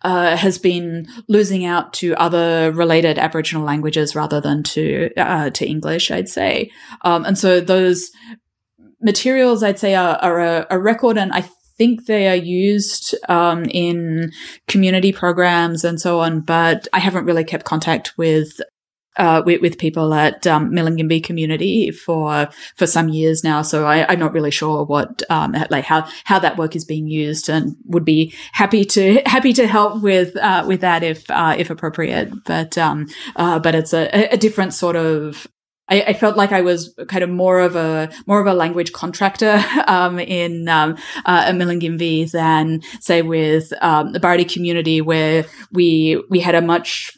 uh, 0.03 0.37
has 0.37 0.59
been 0.59 1.07
losing 1.29 1.65
out 1.65 1.93
to 1.95 2.15
other 2.17 2.73
related 2.73 3.19
Aboriginal 3.19 3.65
languages 3.65 4.15
rather 4.15 4.41
than 4.41 4.63
to 4.65 5.11
uh, 5.17 5.51
to 5.51 5.67
English, 5.67 6.11
I'd 6.11 6.29
say. 6.29 6.71
Um, 7.03 7.25
and 7.25 7.39
so 7.39 7.61
those 7.61 8.11
materials, 9.01 9.63
I'd 9.63 9.79
say, 9.79 9.95
are, 9.95 10.17
are 10.17 10.41
a, 10.41 10.67
a 10.71 10.79
record, 10.79 11.19
and 11.19 11.33
I 11.33 11.49
think 11.77 12.07
they 12.07 12.29
are 12.29 12.37
used 12.37 13.15
um, 13.29 13.65
in 13.67 14.33
community 14.69 15.13
programs 15.13 15.85
and 15.85 16.01
so 16.01 16.21
on, 16.21 16.41
but 16.41 16.89
I 16.93 16.99
haven't 16.99 17.25
really 17.25 17.45
kept 17.45 17.65
contact 17.65 18.17
with 18.17 18.61
uh, 19.17 19.43
with, 19.47 19.61
with, 19.61 19.79
people 19.79 20.13
at 20.13 20.47
um, 20.47 20.75
community 21.23 21.91
for 21.91 22.49
for 22.77 22.87
some 22.87 23.09
years 23.09 23.45
now. 23.45 23.63
So 23.63 23.87
I, 23.87 24.13
am 24.13 24.19
not 24.19 24.33
really 24.33 24.51
sure 24.51 24.85
what 24.85 25.23
um, 25.31 25.55
like 25.71 25.85
how 25.85 26.09
how 26.25 26.41
that 26.41 26.57
work 26.57 26.75
is 26.75 26.85
being 26.85 27.07
used, 27.07 27.49
and 27.49 27.77
would 27.85 28.05
be 28.05 28.35
happy 28.53 28.85
to 28.87 29.23
happy 29.27 29.53
to 29.53 29.67
help 29.67 30.03
with 30.03 30.37
uh, 30.37 30.65
with 30.67 30.81
that 30.81 31.03
if 31.03 31.31
uh, 31.31 31.55
if 31.57 31.71
appropriate. 31.71 32.33
But 32.45 32.77
um, 32.77 33.07
uh, 33.37 33.59
but 33.61 33.75
it's 33.75 33.95
a, 33.95 34.09
a 34.33 34.37
different 34.37 34.75
sort 34.75 34.97
of 34.97 35.47
I, 35.89 36.03
I, 36.03 36.13
felt 36.15 36.37
like 36.37 36.51
I 36.53 36.63
was 36.63 36.95
kind 37.09 37.23
of 37.23 37.31
more 37.31 37.61
of 37.61 37.77
a 37.77 38.11
more 38.27 38.41
of 38.41 38.47
a 38.47 38.55
language 38.55 38.93
contractor 38.93 39.63
um, 39.87 40.19
in 40.19 40.69
um, 40.69 40.97
uh, 41.27 41.47
Milingimbi 41.47 42.31
than 42.31 42.83
say 43.01 43.23
with 43.23 43.73
um, 43.83 44.13
the 44.13 44.21
Bardi 44.21 44.45
community, 44.45 45.01
where 45.01 45.45
we 45.73 46.23
we 46.31 46.41
had 46.41 46.55
a 46.55 46.63
much 46.63 47.17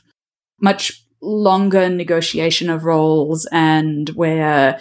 much 0.60 1.04
longer 1.22 1.88
negotiation 1.88 2.68
of 2.68 2.84
roles, 2.84 3.46
and 3.52 4.08
where 4.10 4.80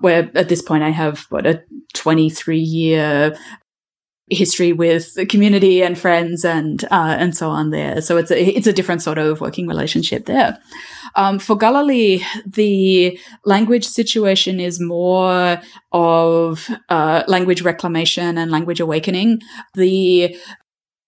where 0.00 0.30
at 0.34 0.48
this 0.48 0.62
point 0.62 0.82
I 0.82 0.90
have 0.90 1.26
what 1.28 1.46
a 1.46 1.62
twenty 1.92 2.30
three 2.30 2.58
year 2.60 3.36
history 4.28 4.72
with 4.72 5.14
the 5.14 5.24
community 5.24 5.82
and 5.82 5.98
friends 5.98 6.44
and 6.44 6.84
uh, 6.84 7.16
and 7.18 7.36
so 7.36 7.48
on 7.50 7.70
there. 7.70 8.00
So 8.00 8.16
it's 8.16 8.30
a 8.30 8.56
it's 8.56 8.66
a 8.66 8.72
different 8.72 9.02
sort 9.02 9.18
of 9.18 9.40
working 9.40 9.66
relationship 9.68 10.26
there. 10.26 10.58
Um, 11.14 11.38
for 11.38 11.56
Kullilli, 11.56 12.22
the 12.44 13.18
language 13.44 13.86
situation 13.86 14.60
is 14.60 14.80
more 14.80 15.60
of 15.92 16.68
uh, 16.88 17.22
language 17.28 17.62
reclamation 17.62 18.36
and 18.36 18.50
language 18.50 18.80
awakening. 18.80 19.40
The 19.74 20.36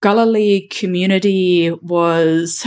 Kullilli 0.03 0.71
community 0.71 1.71
was 1.83 2.65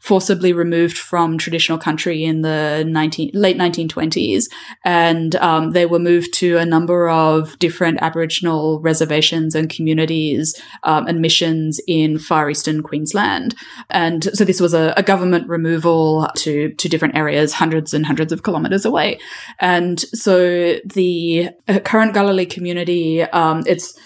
forcibly 0.00 0.52
removed 0.52 0.98
from 0.98 1.38
traditional 1.38 1.78
country 1.78 2.24
in 2.24 2.40
the 2.40 2.84
19, 2.88 3.30
late 3.34 3.56
1920s. 3.56 4.46
And 4.84 5.36
um, 5.36 5.72
they 5.72 5.86
were 5.86 5.98
moved 5.98 6.32
to 6.34 6.56
a 6.56 6.64
number 6.64 7.08
of 7.08 7.58
different 7.58 7.98
Aboriginal 8.00 8.80
reservations 8.80 9.54
and 9.54 9.68
communities 9.68 10.60
um, 10.84 11.06
and 11.06 11.20
missions 11.20 11.80
in 11.86 12.18
far 12.18 12.50
eastern 12.50 12.82
Queensland. 12.82 13.54
And 13.90 14.24
so 14.36 14.44
this 14.44 14.60
was 14.60 14.74
a, 14.74 14.94
a, 14.96 15.02
government 15.02 15.48
removal 15.48 16.28
to, 16.36 16.72
to 16.72 16.88
different 16.88 17.16
areas, 17.16 17.52
hundreds 17.52 17.92
and 17.92 18.06
hundreds 18.06 18.32
of 18.32 18.42
kilometers 18.42 18.84
away. 18.84 19.18
And 19.58 20.00
so 20.00 20.78
the 20.84 21.50
uh, 21.68 21.80
current 21.80 22.14
Kullilli 22.14 22.48
community, 22.48 23.22
um, 23.22 23.64
it's 23.66 23.98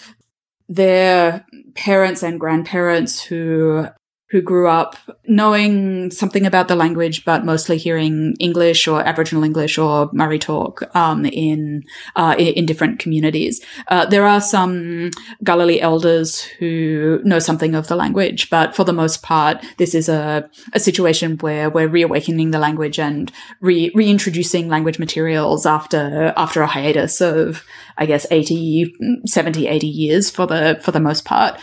their 0.67 1.45
parents 1.75 2.23
and 2.23 2.39
grandparents 2.39 3.21
who 3.21 3.87
who 4.31 4.41
grew 4.41 4.67
up 4.67 4.95
knowing 5.27 6.09
something 6.09 6.45
about 6.45 6.67
the 6.67 6.75
language, 6.75 7.23
but 7.25 7.45
mostly 7.45 7.77
hearing 7.77 8.35
English 8.39 8.87
or 8.87 9.01
Aboriginal 9.01 9.43
English 9.43 9.77
or 9.77 10.09
Murri 10.09 10.41
talk 10.41 10.83
um, 10.95 11.25
in, 11.25 11.83
uh, 12.15 12.35
in 12.37 12.65
different 12.65 12.97
communities. 12.97 13.61
Uh, 13.87 14.05
there 14.05 14.25
are 14.25 14.41
some 14.41 15.11
Kullilli 15.43 15.79
elders 15.79 16.41
who 16.41 17.21
know 17.23 17.37
something 17.37 17.75
of 17.75 17.87
the 17.87 17.95
language, 17.95 18.49
but 18.49 18.75
for 18.75 18.83
the 18.83 18.93
most 18.93 19.21
part, 19.21 19.63
this 19.77 19.93
is 19.93 20.09
a, 20.09 20.49
a 20.73 20.79
situation 20.79 21.37
where 21.37 21.69
we're 21.69 21.87
reawakening 21.87 22.49
the 22.49 22.59
language 22.59 22.99
and 22.99 23.31
re- 23.61 23.91
reintroducing 23.93 24.69
language 24.69 24.97
materials 24.97 25.65
after 25.65 26.33
after 26.35 26.61
a 26.61 26.67
hiatus 26.67 27.21
of 27.21 27.63
I 27.97 28.05
guess 28.05 28.25
80, 28.31 28.93
70, 29.25 29.67
80 29.67 29.87
years 29.87 30.29
for 30.29 30.47
the 30.47 30.79
for 30.81 30.91
the 30.91 30.99
most 30.99 31.25
part 31.25 31.59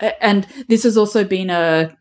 and 0.00 0.46
this 0.68 0.82
has 0.82 0.96
also 0.96 1.24
been 1.24 1.50
a 1.50 1.96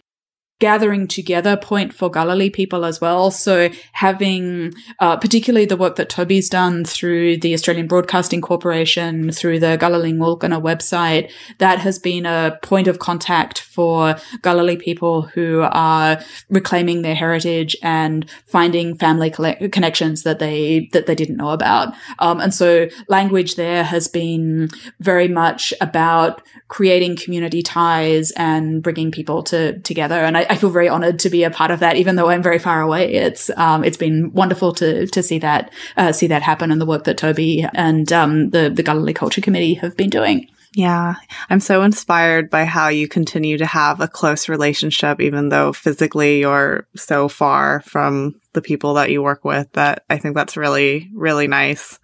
gathering 0.64 1.10
together 1.10 1.58
point 1.58 1.94
for 1.94 2.10
Kullilli 2.10 2.52
people 2.54 2.86
as 2.86 3.02
well. 3.02 3.32
So 3.32 3.70
having, 3.92 4.74
uh, 5.02 5.18
particularly 5.18 5.66
the 5.66 5.76
work 5.76 5.98
that 5.98 6.08
Toby's 6.08 6.48
done 6.48 6.86
through 6.86 7.36
the 7.40 7.54
Australian 7.54 7.86
Broadcasting 7.86 8.40
Corporation, 8.40 9.30
through 9.34 9.60
the 9.60 9.78
Kullilli 9.78 10.14
Ngulkana 10.14 10.62
website, 10.62 11.30
that 11.58 11.80
has 11.80 12.00
been 12.00 12.26
a 12.26 12.58
point 12.64 12.88
of 12.88 13.00
contact 13.00 13.60
for 13.60 14.16
Kullilli 14.42 14.80
people 14.80 15.24
who 15.24 15.68
are 15.70 16.22
reclaiming 16.50 17.02
their 17.02 17.16
heritage 17.16 17.76
and 17.84 18.30
finding 18.46 18.96
family 18.98 19.32
connections 19.32 20.24
that 20.24 20.40
they, 20.40 20.88
that 20.94 21.08
they 21.08 21.16
didn't 21.16 21.36
know 21.36 21.50
about. 21.50 21.94
Um, 22.20 22.40
and 22.40 22.54
so 22.54 22.88
language 23.10 23.56
there 23.56 23.84
has 23.84 24.08
been 24.08 24.70
very 25.02 25.28
much 25.28 25.74
about 25.82 26.42
creating 26.70 27.18
community 27.18 27.62
ties 27.62 28.32
and 28.32 28.82
bringing 28.82 29.12
people 29.12 29.44
to, 29.44 29.78
together. 29.80 30.16
And 30.16 30.38
I, 30.38 30.53
I 30.54 30.56
feel 30.56 30.70
very 30.70 30.88
honored 30.88 31.18
to 31.20 31.32
be 31.32 31.44
a 31.44 31.50
part 31.50 31.72
of 31.72 31.80
that, 31.80 31.96
even 31.96 32.16
though 32.16 32.30
I'm 32.30 32.44
very 32.44 32.60
far 32.60 32.80
away. 32.80 33.12
It's 33.12 33.50
um, 33.58 33.84
it's 33.84 33.98
been 33.98 34.32
wonderful 34.34 34.72
to 34.76 35.08
to 35.08 35.24
see 35.24 35.40
that 35.40 35.74
uh, 35.98 36.12
see 36.12 36.28
that 36.28 36.44
happen 36.44 36.72
and 36.72 36.80
the 36.80 36.86
work 36.86 37.06
that 37.06 37.18
Toby 37.18 37.66
and 37.74 38.14
um, 38.14 38.52
the 38.52 38.70
the 38.70 38.84
Kullilli 38.84 39.16
Culture 39.16 39.42
Committee 39.42 39.74
have 39.74 39.98
been 39.98 40.12
doing. 40.12 40.48
Yeah, 40.76 41.16
I'm 41.50 41.60
so 41.60 41.82
inspired 41.82 42.52
by 42.52 42.66
how 42.66 42.90
you 42.90 43.08
continue 43.08 43.58
to 43.58 43.66
have 43.66 44.00
a 44.00 44.08
close 44.08 44.48
relationship, 44.48 45.20
even 45.22 45.50
though 45.50 45.74
physically 45.74 46.42
you're 46.42 46.88
so 46.96 47.28
far 47.28 47.82
from 47.82 48.40
the 48.54 48.62
people 48.62 48.94
that 48.96 49.10
you 49.10 49.24
work 49.24 49.44
with. 49.44 49.72
That 49.74 50.04
I 50.08 50.20
think 50.20 50.36
that's 50.36 50.56
really, 50.56 51.10
really 51.16 51.48
nice. 51.48 52.00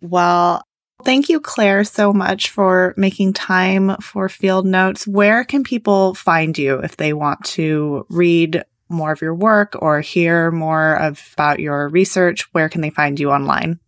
Well, 0.00 0.62
thank 1.04 1.28
you, 1.28 1.40
Claire, 1.40 1.84
so 1.84 2.12
much 2.12 2.50
for 2.50 2.94
making 2.96 3.32
time 3.34 3.96
for 4.00 4.28
field 4.28 4.66
notes. 4.66 5.06
Where 5.06 5.44
can 5.44 5.64
people 5.64 6.14
find 6.14 6.56
you 6.56 6.78
if 6.78 6.96
they 6.96 7.12
want 7.12 7.44
to 7.46 8.06
read 8.08 8.64
more 8.88 9.12
of 9.12 9.20
your 9.20 9.34
work 9.34 9.76
or 9.80 10.00
hear 10.00 10.50
more 10.50 10.94
of, 10.94 11.22
about 11.34 11.60
your 11.60 11.88
research? 11.88 12.52
Where 12.52 12.68
can 12.68 12.80
they 12.80 12.90
find 12.90 13.18
you 13.18 13.30
online? 13.30 13.80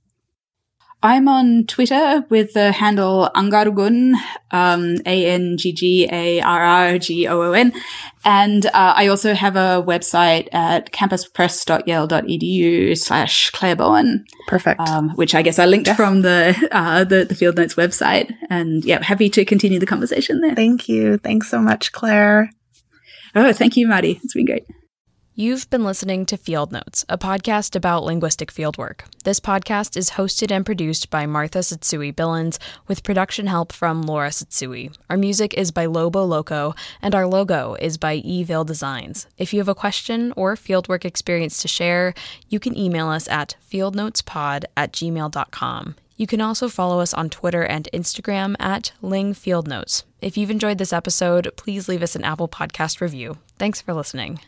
I'm 1.05 1.29
on 1.29 1.67
Twitter 1.67 2.25
with 2.31 2.55
the 2.55 2.73
handle 2.73 3.31
Anggarrgoon, 3.37 4.15
um, 4.53 4.97
A-N-G-G-A-R-R-G-O-O-N. 5.05 7.73
And 8.25 8.65
uh, 8.65 8.95
I 8.97 9.09
also 9.09 9.35
have 9.35 9.57
a 9.57 9.85
website 9.87 10.49
at 10.55 10.93
campuspress.yale.edu 10.93 12.97
slash 12.97 13.51
Claire 13.51 13.77
Bowern. 13.77 14.25
Perfect. 14.47 14.81
Um, 14.81 15.11
which 15.11 15.35
I 15.35 15.43
guess 15.43 15.59
I 15.59 15.67
linked 15.67 15.89
yes. 15.89 15.97
from 15.99 16.23
the, 16.23 16.57
uh, 16.73 17.05
the, 17.05 17.27
the 17.27 17.35
Field 17.35 17.59
Notes 17.59 17.75
website. 17.75 18.33
And 18.49 18.83
yeah, 18.83 19.03
happy 19.03 19.29
to 19.29 19.45
continue 19.45 19.79
the 19.79 19.85
conversation 19.85 20.41
there. 20.41 20.55
Thank 20.55 20.89
you. 20.89 21.19
Thanks 21.19 21.51
so 21.51 21.61
much, 21.61 21.93
Claire. 21.93 22.49
Oh, 23.35 23.53
thank 23.53 23.77
you, 23.77 23.87
Maddie. 23.87 24.21
It's 24.25 24.33
been 24.33 24.47
great. 24.47 24.65
You've 25.37 25.69
been 25.69 25.83
listening 25.83 26.27
to 26.27 26.37
Field 26.37 26.71
Notes, 26.71 27.05
a 27.09 27.19
podcast 27.19 27.75
about 27.75 28.05
linguistic 28.05 28.53
fieldwork. 28.53 29.01
This 29.25 29.41
podcast 29.41 29.97
is 29.97 30.11
hosted 30.11 30.53
and 30.53 30.65
produced 30.65 31.11
by 31.11 31.27
Martha 31.27 31.59
Tsutsui 31.59 32.15
Billins, 32.15 32.57
with 32.87 33.03
production 33.03 33.49
help 33.49 33.73
from 33.73 34.03
Laura 34.03 34.29
Tsutsui. 34.29 34.97
Our 35.11 35.17
music 35.17 35.53
is 35.55 35.73
by 35.73 35.87
Lobo 35.87 36.25
Loco, 36.25 36.77
and 37.03 37.17
our 37.17 37.27
logo 37.27 37.75
is 37.81 37.99
by 37.99 38.21
Eville 38.21 38.65
Designs. 38.65 39.27
If 39.37 39.53
you 39.53 39.59
have 39.59 39.69
a 39.69 39.75
question 39.75 40.33
or 40.37 40.55
fieldwork 40.55 41.05
experience 41.05 41.61
to 41.63 41.67
share, 41.67 42.15
you 42.49 42.61
can 42.61 42.79
email 42.79 43.09
us 43.09 43.27
at 43.27 43.57
fieldnotespod 43.69 44.67
at 44.77 44.93
gmail.com. 44.93 45.97
You 46.17 46.29
can 46.29 46.41
also 46.41 46.69
follow 46.69 47.01
us 47.01 47.13
on 47.13 47.29
Twitter 47.29 47.65
and 47.65 47.89
Instagram 47.93 48.55
at 48.61 48.93
Ling 49.03 49.35
Field 49.35 49.67
Notes. 49.67 50.05
If 50.21 50.37
you've 50.37 50.53
enjoyed 50.53 50.79
this 50.79 50.93
episode, 50.93 51.51
please 51.57 51.89
leave 51.89 52.05
us 52.05 52.15
an 52.15 52.23
Apple 52.23 52.47
Podcast 52.47 53.01
review. 53.01 53.39
Thanks 53.59 53.81
for 53.81 53.93
listening. 53.93 54.39